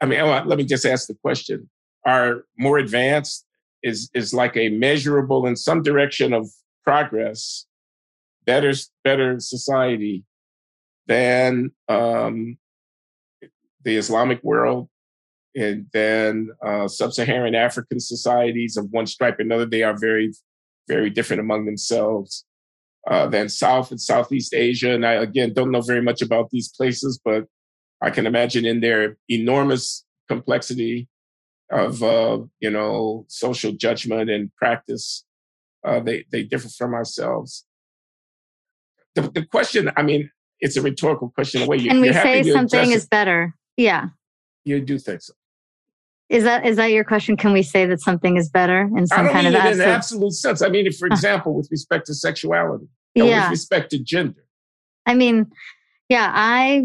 [0.00, 1.68] I mean, let me just ask the question:
[2.04, 3.44] Are more advanced
[3.82, 6.48] is is like a measurable in some direction of
[6.84, 7.66] progress,
[8.44, 8.72] better
[9.04, 10.24] better society
[11.06, 12.58] than um,
[13.84, 14.88] the Islamic world,
[15.54, 19.66] and then uh, sub-Saharan African societies of one stripe or another.
[19.66, 20.32] They are very
[20.88, 22.44] very different among themselves.
[23.08, 24.92] Uh, than South and Southeast Asia.
[24.92, 27.46] And I, again, don't know very much about these places, but
[28.02, 31.08] I can imagine in their enormous complexity
[31.70, 35.24] of uh, you know social judgment and practice,
[35.86, 37.64] uh, they they differ from ourselves.
[39.14, 41.62] The, the question, I mean, it's a rhetorical question.
[41.62, 44.08] The way you and we say something is better, yeah.
[44.64, 45.32] You do think so.
[46.28, 47.38] Is that is that your question?
[47.38, 49.82] Can we say that something is better in some kind of absolute...
[49.82, 50.60] in absolute sense?
[50.60, 53.44] I mean, if, for example, with respect to sexuality, yeah.
[53.44, 54.44] with respect to gender.
[55.06, 55.46] I mean,
[56.10, 56.84] yeah, I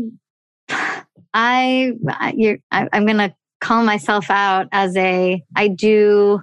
[1.33, 1.93] I,
[2.35, 6.41] you're, I I'm going to call myself out as a, I do,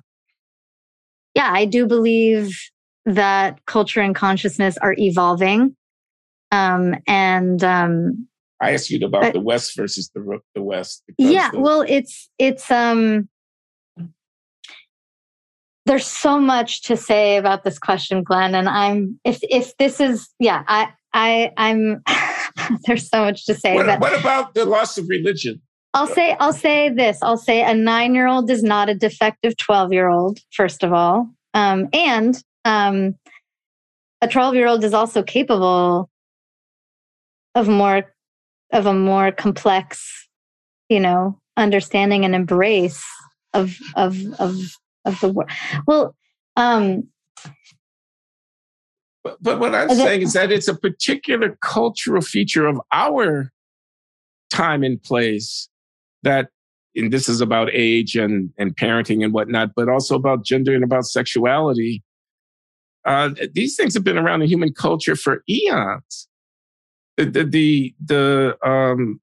[1.35, 2.59] yeah, I do believe
[3.07, 5.77] that culture and consciousness are evolving.
[6.51, 8.27] Um, and, um,
[8.61, 11.03] I asked you about the West versus the the West.
[11.19, 13.29] Yeah, the, well, it's it's um.
[15.87, 20.29] There's so much to say about this question, Glenn, and I'm if if this is
[20.39, 22.03] yeah, I I I'm
[22.87, 23.75] there's so much to say.
[23.75, 25.61] What, but what about the loss of religion?
[25.95, 27.19] I'll say I'll say this.
[27.23, 30.39] I'll say a nine year old is not a defective twelve year old.
[30.53, 33.17] First of all, um, and um,
[34.21, 36.11] a twelve year old is also capable
[37.55, 38.13] of more
[38.73, 40.29] of a more complex,
[40.89, 43.05] you know, understanding and embrace
[43.55, 44.57] of of of
[45.05, 45.51] of the world.
[45.87, 46.15] Well,
[46.57, 47.09] um,
[49.23, 53.51] but, but what I'm saying is that it's a particular cultural feature of our
[54.51, 55.69] time and place
[56.23, 56.49] that,
[56.97, 60.85] and this is about age and, and parenting and whatnot, but also about gender and
[60.85, 62.03] about sexuality.
[63.05, 66.29] Uh, these things have been around in human culture for eons.
[67.25, 69.21] The, the, the, um,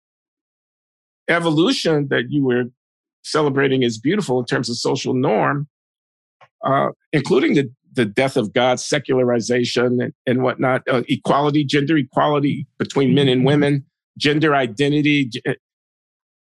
[1.30, 2.66] evolution that you were
[3.24, 5.68] celebrating is beautiful in terms of social norm,
[6.64, 12.68] uh, including the the death of God, secularization, and, and whatnot, uh, equality, gender equality
[12.78, 13.84] between men and women,
[14.20, 15.56] gender identity, g- eh,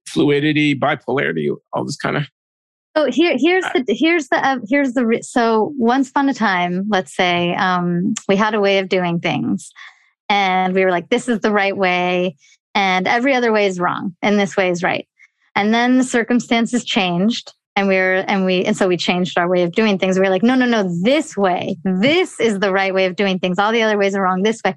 [0.09, 2.25] fluidity, bipolarity, all this kind of.
[2.97, 7.15] So here, here's the here's the uh, here's the so once upon a time, let's
[7.15, 9.71] say um, we had a way of doing things,
[10.29, 12.37] and we were like, this is the right way,
[12.75, 15.09] and every other way is wrong and this way is right.
[15.55, 19.49] And then the circumstances changed and we are and we and so we changed our
[19.49, 20.19] way of doing things.
[20.19, 21.77] We were like, no, no, no, this way.
[21.85, 23.59] This is the right way of doing things.
[23.59, 24.75] All the other ways are wrong this way.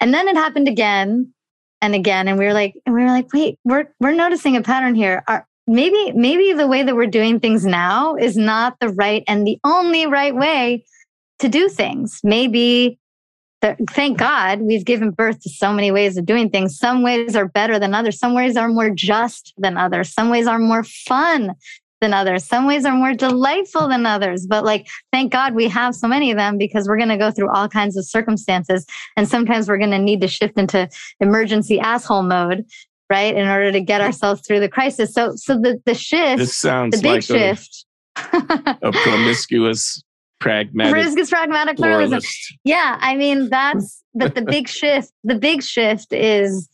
[0.00, 1.32] And then it happened again
[1.80, 2.28] and again.
[2.28, 5.22] And we were like, and we were like, wait, we're we're noticing a pattern here.
[5.26, 9.46] Are maybe maybe the way that we're doing things now is not the right and
[9.46, 10.84] the only right way
[11.38, 12.20] to do things.
[12.22, 12.98] Maybe
[13.90, 16.78] thank God we've given birth to so many ways of doing things.
[16.78, 18.18] Some ways are better than others.
[18.18, 20.12] Some ways are more just than others.
[20.12, 21.54] Some ways are more fun
[22.00, 22.44] than others.
[22.44, 24.46] Some ways are more delightful than others.
[24.46, 27.30] But like, thank God we have so many of them because we're going to go
[27.30, 28.84] through all kinds of circumstances.
[29.16, 30.88] And sometimes we're going to need to shift into
[31.20, 32.66] emergency asshole mode.
[33.08, 33.36] Right.
[33.36, 35.12] In order to get ourselves through the crisis.
[35.12, 37.84] So, so the, the shift, this sounds the big like shift,
[38.16, 40.02] a, a promiscuous
[40.42, 42.20] pragmatic risk is pragmatic pluralism.
[42.64, 45.12] Yeah, I mean that's but the big shift.
[45.24, 46.68] The big shift is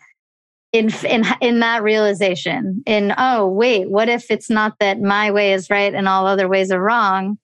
[0.73, 2.83] in in in that realization.
[2.87, 6.49] In oh wait, what if it's not that my way is right and all other
[6.49, 7.39] ways are wrong?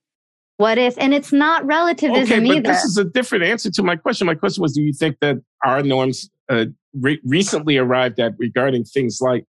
[0.57, 0.97] What if?
[0.99, 2.72] And it's not relativism okay, but either.
[2.72, 4.27] This is a different answer to my question.
[4.27, 6.66] My question was: Do you think that our norms uh,
[6.99, 9.45] re- recently arrived at regarding things like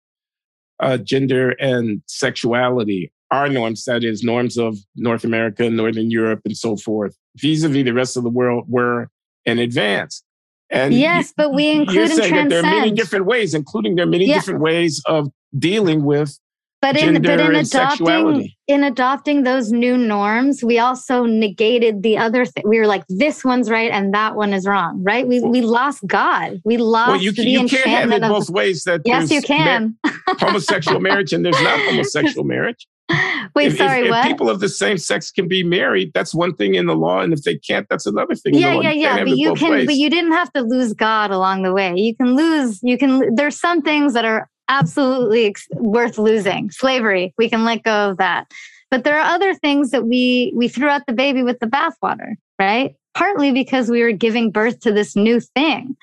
[0.79, 6.55] uh, gender and sexuality our norms, that is, norms of North America, Northern Europe, and
[6.55, 9.09] so forth, vis a vis the rest of the world, were
[9.45, 10.23] in advance.
[10.69, 13.95] And yes, you, but we include you're saying that there are many different ways, including
[13.95, 14.35] there are many yeah.
[14.35, 16.39] different ways of dealing with
[16.83, 22.43] but in but in adopting in adopting those new norms, we also negated the other
[22.43, 22.63] thing.
[22.67, 25.25] We were like, this one's right and that one is wrong, right?
[25.25, 26.61] We we lost God.
[26.65, 28.83] We lost well, you, the you can't have it both ways.
[28.83, 32.85] That yes, you can ma- homosexual marriage and there's not homosexual marriage.
[33.55, 34.25] Wait, if, sorry, if, what?
[34.25, 37.19] If people of the same sex can be married, that's one thing in the law,
[37.21, 38.55] and if they can't, that's another thing.
[38.55, 39.23] Yeah, yeah, yeah.
[39.23, 39.85] But you can, ways.
[39.85, 41.93] but you didn't have to lose God along the way.
[41.95, 42.79] You can lose.
[42.83, 43.35] You can.
[43.35, 46.71] There's some things that are absolutely ex- worth losing.
[46.71, 48.51] Slavery, we can let go of that.
[48.89, 52.35] But there are other things that we we threw out the baby with the bathwater,
[52.59, 52.95] right?
[53.13, 55.95] Partly because we were giving birth to this new thing,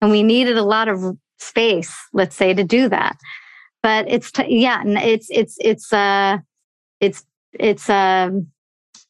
[0.00, 3.16] and we needed a lot of space, let's say, to do that
[3.82, 6.38] but it's t- yeah it's it's it's uh
[7.00, 7.24] it's
[7.58, 8.46] it's um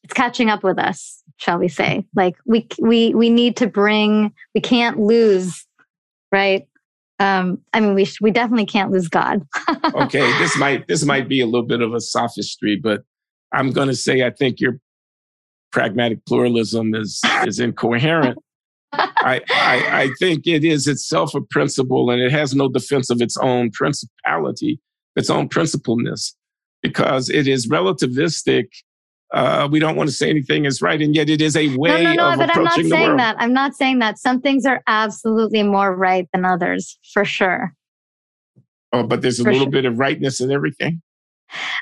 [0.03, 4.33] it's catching up with us shall we say like we we we need to bring
[4.55, 5.67] we can't lose
[6.33, 6.67] right
[7.23, 9.47] um i mean we we definitely can't lose god
[9.95, 13.03] okay this might this might be a little bit of a sophistry but
[13.53, 14.79] i'm going to say i think your
[15.71, 18.39] pragmatic pluralism is is incoherent
[18.93, 23.23] I, I, I think it is itself a principle and it has no defense of
[23.23, 24.81] its own principality,
[25.17, 26.37] its own principleness,
[26.83, 28.67] because it is relativistic.
[29.33, 31.89] Uh, we don't want to say anything is right, and yet it is a way
[31.89, 33.37] no, no, no, of but approaching I'm not saying that.
[33.39, 34.19] I'm not saying that.
[34.19, 37.73] Some things are absolutely more right than others, for sure.
[38.93, 39.73] Oh, but there's a for little sure.
[39.73, 41.01] bit of rightness in everything.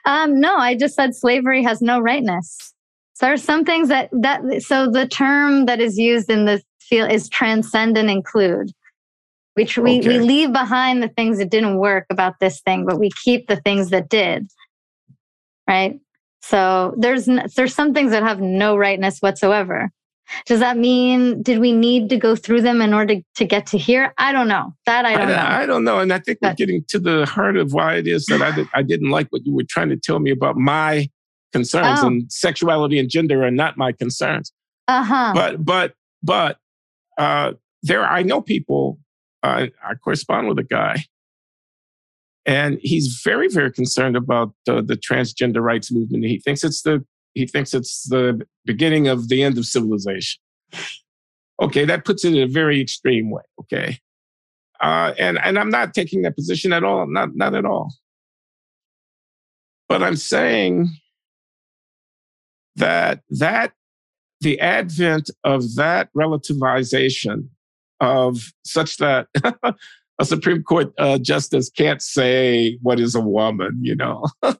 [0.04, 2.72] Um, no, I just said slavery has no rightness.
[3.14, 6.62] So there are some things that that so the term that is used in the
[6.80, 8.70] feel is transcend and include.
[9.54, 10.08] Which we, okay.
[10.08, 13.56] we leave behind the things that didn't work about this thing, but we keep the
[13.56, 14.48] things that did.
[15.68, 15.98] Right.
[16.42, 19.90] So there's there's some things that have no rightness whatsoever.
[20.46, 23.66] Does that mean did we need to go through them in order to, to get
[23.66, 24.14] to here?
[24.16, 24.74] I don't know.
[24.86, 25.62] That I don't I, know.
[25.62, 28.06] I don't know, and I think but, we're getting to the heart of why it
[28.06, 30.56] is that I did, I didn't like what you were trying to tell me about
[30.56, 31.08] my
[31.52, 32.06] concerns oh.
[32.06, 34.52] and sexuality and gender are not my concerns.
[34.88, 35.32] Uh huh.
[35.34, 36.58] But but but
[37.18, 38.98] uh, there, I know people.
[39.42, 41.04] Uh, I correspond with a guy,
[42.50, 46.24] and he's very, very concerned about the, the transgender rights movement.
[46.24, 50.42] He thinks it's the he thinks it's the beginning of the end of civilization.
[51.62, 53.44] Okay, that puts it in a very extreme way.
[53.60, 53.98] Okay,
[54.80, 57.06] uh, and and I'm not taking that position at all.
[57.06, 57.94] Not not at all.
[59.88, 60.88] But I'm saying
[62.74, 63.74] that that
[64.40, 67.50] the advent of that relativization
[68.00, 69.28] of such that
[70.20, 74.26] a Supreme Court uh, justice can't say what is a woman, you know,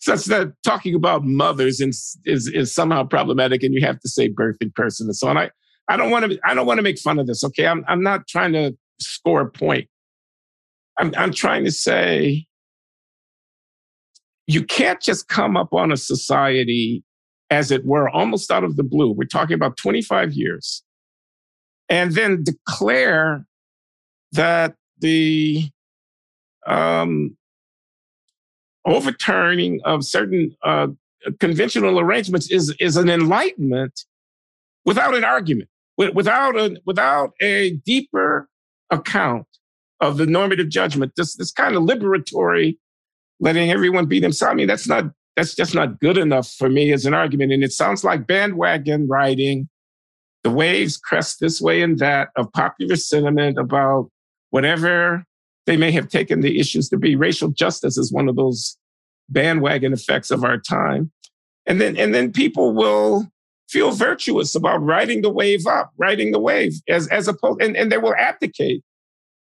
[0.00, 4.28] such that talking about mothers is, is, is somehow problematic, and you have to say
[4.28, 5.38] birthing person and so on.
[5.38, 5.50] I
[5.88, 7.42] I don't want to I don't want to make fun of this.
[7.44, 9.88] Okay, I'm I'm not trying to score a point.
[10.98, 12.46] I'm I'm trying to say
[14.46, 17.02] you can't just come up on a society
[17.50, 19.12] as it were, almost out of the blue.
[19.12, 20.82] We're talking about 25 years.
[21.88, 23.45] And then declare
[24.32, 25.70] that the
[26.66, 27.36] um,
[28.84, 30.88] overturning of certain uh,
[31.40, 34.04] conventional arrangements is, is an enlightenment
[34.84, 38.48] without an argument, without a, without a deeper
[38.90, 39.46] account
[40.00, 42.76] of the normative judgment, this this kind of liberatory,
[43.40, 44.52] letting everyone be themselves.
[44.52, 45.06] I mean, that's not
[45.36, 47.52] that's just not good enough for me as an argument.
[47.52, 49.68] And it sounds like bandwagon riding.
[50.44, 54.10] The waves crest this way and that of popular sentiment about
[54.56, 55.22] whatever
[55.66, 57.14] they may have taken the issues to be.
[57.14, 58.78] Racial justice is one of those
[59.28, 61.12] bandwagon effects of our time.
[61.66, 63.26] And then and then people will
[63.68, 67.92] feel virtuous about riding the wave up, riding the wave as as opposed and, and
[67.92, 68.82] they will abdicate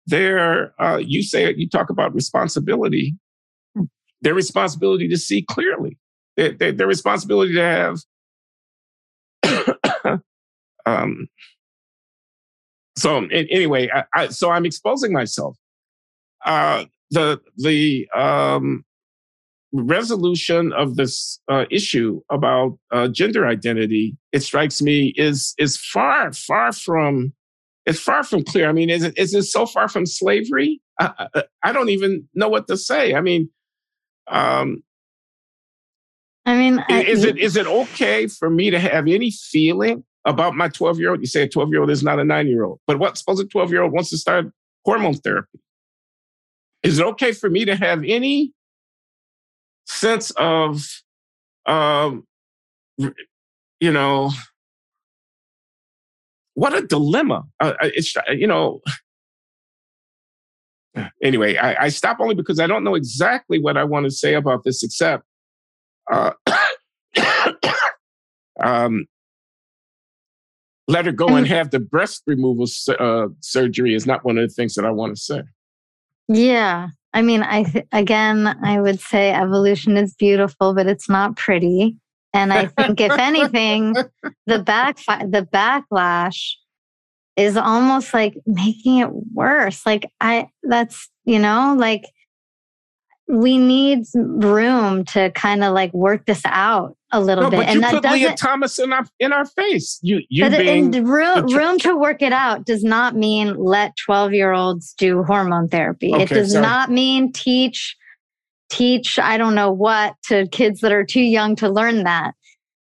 [0.07, 3.14] their uh, you say you talk about responsibility
[4.22, 5.96] their responsibility to see clearly
[6.36, 7.99] their, their, their responsibility to have
[10.86, 11.28] um,
[12.99, 15.57] so anyway I, I, so i'm exposing myself
[16.44, 18.84] uh, the the um,
[19.72, 26.32] resolution of this uh, issue about uh, gender identity, it strikes me, is is far
[26.32, 27.32] far from
[27.86, 28.68] it's far from clear.
[28.68, 30.80] I mean, is it is it so far from slavery?
[31.01, 33.14] I, I, I don't even know what to say.
[33.14, 33.51] I mean,
[34.28, 34.82] um,
[36.46, 40.68] I mean, is it is it okay for me to have any feeling about my
[40.68, 41.20] twelve year old?
[41.20, 43.18] You say a twelve year old is not a nine year old, but what?
[43.18, 44.47] Suppose a twelve year old wants to start
[44.85, 45.59] hormone therapy.
[46.83, 48.53] Is it okay for me to have any
[49.87, 50.85] sense of,
[51.66, 52.24] um,
[52.99, 54.31] you know,
[56.55, 57.45] what a dilemma.
[57.61, 58.81] Uh, it's, you know,
[61.22, 64.35] anyway, I, I, stop only because I don't know exactly what I want to say
[64.35, 65.24] about this, except
[66.11, 66.33] uh,
[68.61, 69.07] um,
[70.89, 72.66] let her go and have the breast removal
[72.99, 75.43] uh, surgery is not one of the things that I want to say.
[76.28, 76.89] Yeah.
[77.12, 81.97] I mean, I th- again, I would say evolution is beautiful, but it's not pretty.
[82.34, 83.95] And I think, if anything,
[84.47, 86.55] the back the backlash
[87.36, 89.86] is almost like making it worse.
[89.86, 92.05] Like I, that's you know, like
[93.29, 97.68] we need room to kind of like work this out a little no, bit.
[97.68, 99.99] and that doesn't Lia Thomas in our in our face.
[100.03, 104.53] You you being room room to work it out does not mean let 12 year
[104.53, 106.12] olds do hormone therapy.
[106.14, 106.62] Okay, it does sorry.
[106.62, 107.97] not mean teach
[108.70, 112.35] teach I don't know what to kids that are too young to learn that.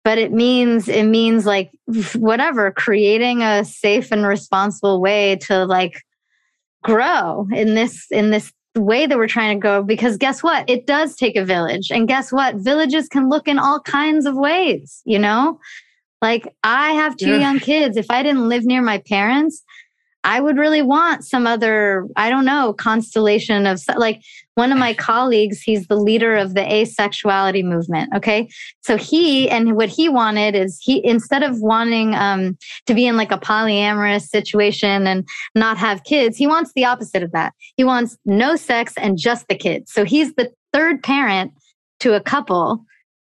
[0.03, 1.71] But it means it means like
[2.15, 6.01] whatever creating a safe and responsible way to like
[6.83, 10.67] grow in this in this way that we're trying to go because guess what?
[10.69, 11.91] It does take a village.
[11.91, 12.55] And guess what?
[12.55, 15.59] Villages can look in all kinds of ways, you know?
[16.21, 17.39] Like I have two yeah.
[17.39, 17.97] young kids.
[17.97, 19.63] If I didn't live near my parents,
[20.23, 24.21] I would really want some other, I don't know, constellation of like
[24.55, 28.11] one of my colleagues, he's the leader of the asexuality movement.
[28.15, 28.49] Okay.
[28.81, 33.17] So he, and what he wanted is he, instead of wanting um, to be in
[33.17, 37.53] like a polyamorous situation and not have kids, he wants the opposite of that.
[37.77, 39.91] He wants no sex and just the kids.
[39.91, 41.53] So he's the third parent
[42.01, 42.85] to a couple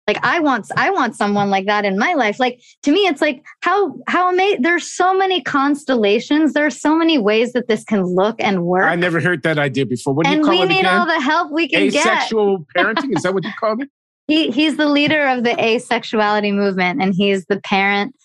[0.08, 2.40] like i want i want someone like that in my life.
[2.40, 6.54] Like to me it's like how how amazing there's so many constellations.
[6.54, 8.86] There's so many ways that this can look and work.
[8.86, 10.14] I never heard that idea before.
[10.14, 11.00] What do and you call we it need again?
[11.00, 12.06] all the help we can get.
[12.06, 13.16] asexual parenting?
[13.16, 13.90] Is that what you call it?
[14.28, 18.16] He he's the leader of the asexuality movement and he's the parent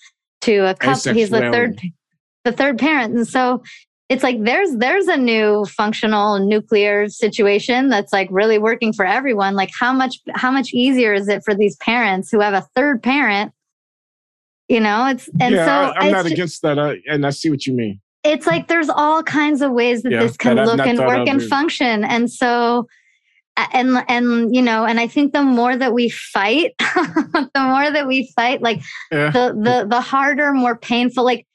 [0.42, 1.80] to a couple he's the third
[2.44, 3.14] the third parent.
[3.14, 3.62] And so
[4.08, 9.54] it's like there's there's a new functional nuclear situation that's like really working for everyone.
[9.54, 13.02] Like how much how much easier is it for these parents who have a third
[13.02, 13.52] parent?
[14.68, 17.30] You know it's and yeah, so I, am not just, against that uh, and i
[17.30, 18.02] see what you mean.
[18.22, 21.26] it's like there's all kinds of ways that yeah, this can that look and work
[21.26, 22.04] and function.
[22.04, 22.86] And so
[23.72, 28.06] and and you know and i think the more that we fight the more that
[28.06, 28.80] we fight like
[29.10, 29.30] yeah.
[29.30, 31.46] the the the harder more painful like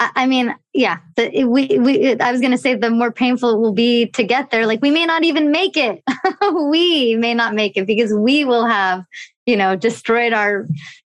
[0.00, 3.58] I mean, yeah, the, we, we, I was going to say the more painful it
[3.58, 4.64] will be to get there.
[4.64, 6.04] Like we may not even make it.
[6.70, 9.02] we may not make it because we will have,
[9.44, 10.66] you know, destroyed our,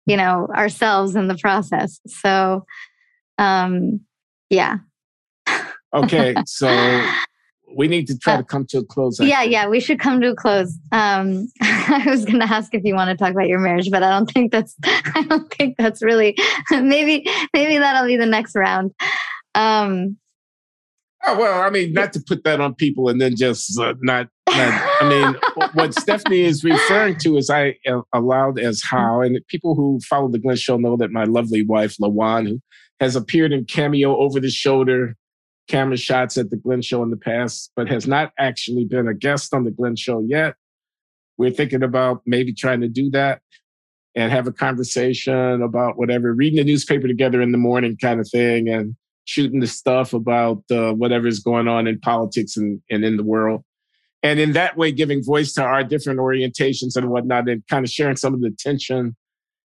[0.06, 2.00] you know, ourselves in the process.
[2.06, 2.66] So,
[3.40, 4.02] um,
[4.52, 4.78] yeah.
[5.94, 6.36] okay.
[6.46, 6.68] So
[7.76, 9.20] we need to try uh, to come to a close.
[9.20, 10.78] Yeah, yeah, we should come to a close.
[10.92, 14.02] Um, I was going to ask if you want to talk about your marriage, but
[14.02, 14.76] I don't think that's.
[14.84, 16.38] I don't think that's really.
[16.72, 18.92] Maybe, maybe that'll be the next round.
[19.56, 20.18] Um,
[21.26, 24.28] oh, well, I mean, not to put that on people and then just uh, not,
[24.50, 25.02] not.
[25.02, 29.76] I mean, what Stephanie is referring to is I uh, allowed as how, and people
[29.76, 32.62] who follow the Glenn Show know that my lovely wife Lawan, who
[33.00, 35.16] has appeared in cameo over the shoulder
[35.68, 39.14] camera shots at the Glenn Show in the past, but has not actually been a
[39.14, 40.56] guest on the Glenn Show yet.
[41.38, 43.42] We're thinking about maybe trying to do that
[44.16, 48.30] and have a conversation about whatever, reading the newspaper together in the morning kind of
[48.30, 48.70] thing.
[48.70, 53.24] And shooting the stuff about uh, whatever's going on in politics and, and in the
[53.24, 53.64] world.
[54.24, 57.92] And in that way, giving voice to our different orientations and whatnot, and kind of
[57.92, 59.16] sharing some of the tension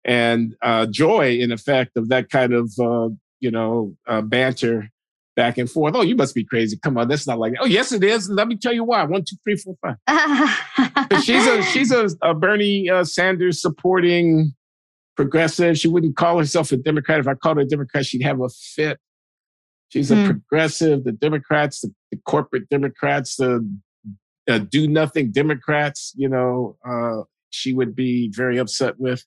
[0.05, 3.09] and uh, joy, in effect, of that kind of, uh,
[3.41, 4.91] you know, uh, banter
[5.37, 5.95] back and forth.
[5.97, 6.77] Oh, you must be crazy.
[6.83, 7.63] Come on, that's not like that.
[7.63, 8.29] Oh, yes, it is.
[8.29, 9.05] Let me tell you why.
[9.05, 9.97] One, two, three, four, five.
[11.23, 14.55] she's a she's a, a Bernie uh, Sanders supporting
[15.17, 15.79] progressive.
[15.79, 17.21] She wouldn't call herself a Democrat.
[17.21, 18.99] If I called her a Democrat, she'd have a fit.
[19.89, 20.27] She's a mm.
[20.27, 21.05] progressive.
[21.05, 23.67] The Democrats, the, the corporate Democrats, the
[24.49, 29.25] uh, do nothing Democrats, you know, uh, she would be very upset with.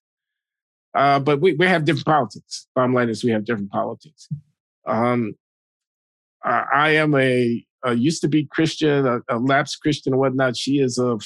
[0.93, 2.67] Uh, but we, we have different politics.
[2.75, 4.27] Bottom line is we have different politics.
[4.85, 5.35] Um,
[6.43, 10.55] I am a, a, used to be Christian, a, a, lapsed Christian and whatnot.
[10.55, 11.17] She is a,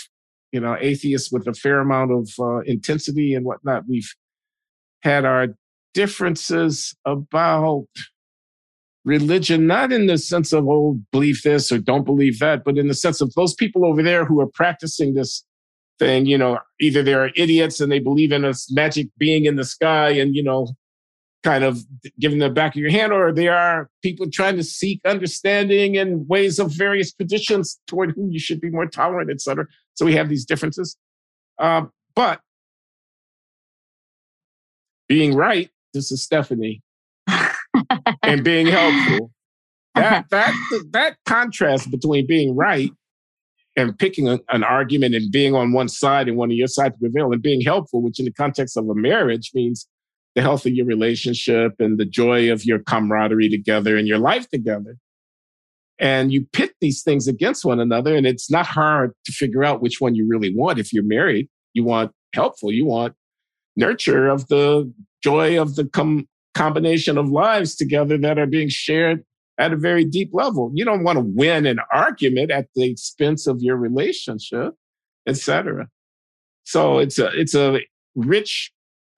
[0.51, 3.83] you know, atheist with a fair amount of uh, intensity and whatnot.
[3.87, 4.11] We've
[5.01, 5.47] had our
[5.93, 7.87] differences about
[9.03, 12.87] religion, not in the sense of, oh, believe this or don't believe that, but in
[12.87, 15.43] the sense of those people over there who are practicing this
[15.99, 19.65] thing, you know, either they're idiots and they believe in a magic being in the
[19.65, 20.67] sky and, you know,
[21.43, 21.79] kind of
[22.19, 26.27] giving the back of your hand, or they are people trying to seek understanding and
[26.27, 29.65] ways of various traditions toward whom you should be more tolerant, et cetera.
[29.95, 30.97] So we have these differences.
[31.57, 31.85] Uh,
[32.15, 32.41] but
[35.07, 36.81] being right, this is Stephanie,
[38.23, 39.31] and being helpful.
[39.95, 40.53] That that
[40.91, 42.91] that contrast between being right
[43.75, 46.93] and picking a, an argument and being on one side and one of your side
[46.93, 49.87] to prevail and being helpful, which in the context of a marriage means
[50.35, 54.49] the health of your relationship and the joy of your camaraderie together and your life
[54.49, 54.97] together.
[55.99, 59.81] And you pit these things against one another, and it's not hard to figure out
[59.81, 60.79] which one you really want.
[60.79, 63.13] If you're married, you want helpful, you want
[63.75, 64.91] nurture of the
[65.23, 69.23] joy of the com- combination of lives together that are being shared
[69.57, 70.71] at a very deep level.
[70.73, 74.73] You don't want to win an argument at the expense of your relationship,
[75.27, 75.87] etc.
[76.63, 77.81] So it's a it's a
[78.15, 78.71] rich,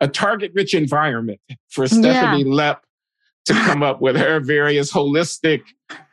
[0.03, 1.39] a target rich environment
[1.69, 2.53] for Stephanie yeah.
[2.53, 2.79] Lepp
[3.45, 5.61] to come up with her various holistic,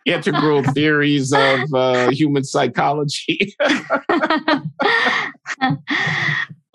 [0.06, 3.56] integral theories of uh, human psychology.
[3.60, 3.80] well,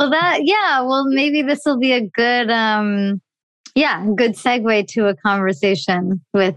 [0.09, 0.81] that yeah.
[0.81, 3.21] Well, maybe this will be a good um,
[3.75, 6.55] yeah, good segue to a conversation with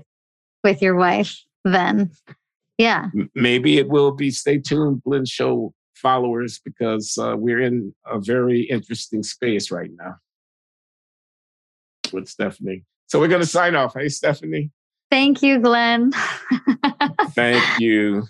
[0.64, 2.10] with your wife then.
[2.78, 3.10] Yeah.
[3.36, 4.32] Maybe it will be.
[4.32, 10.16] Stay tuned, Glenn Show followers, because uh, we're in a very interesting space right now
[12.12, 12.84] with Stephanie.
[13.06, 13.94] So we're going to sign off.
[13.94, 14.70] Hey, Stephanie.
[15.10, 16.12] Thank you, Glenn.
[17.30, 18.24] Thank you.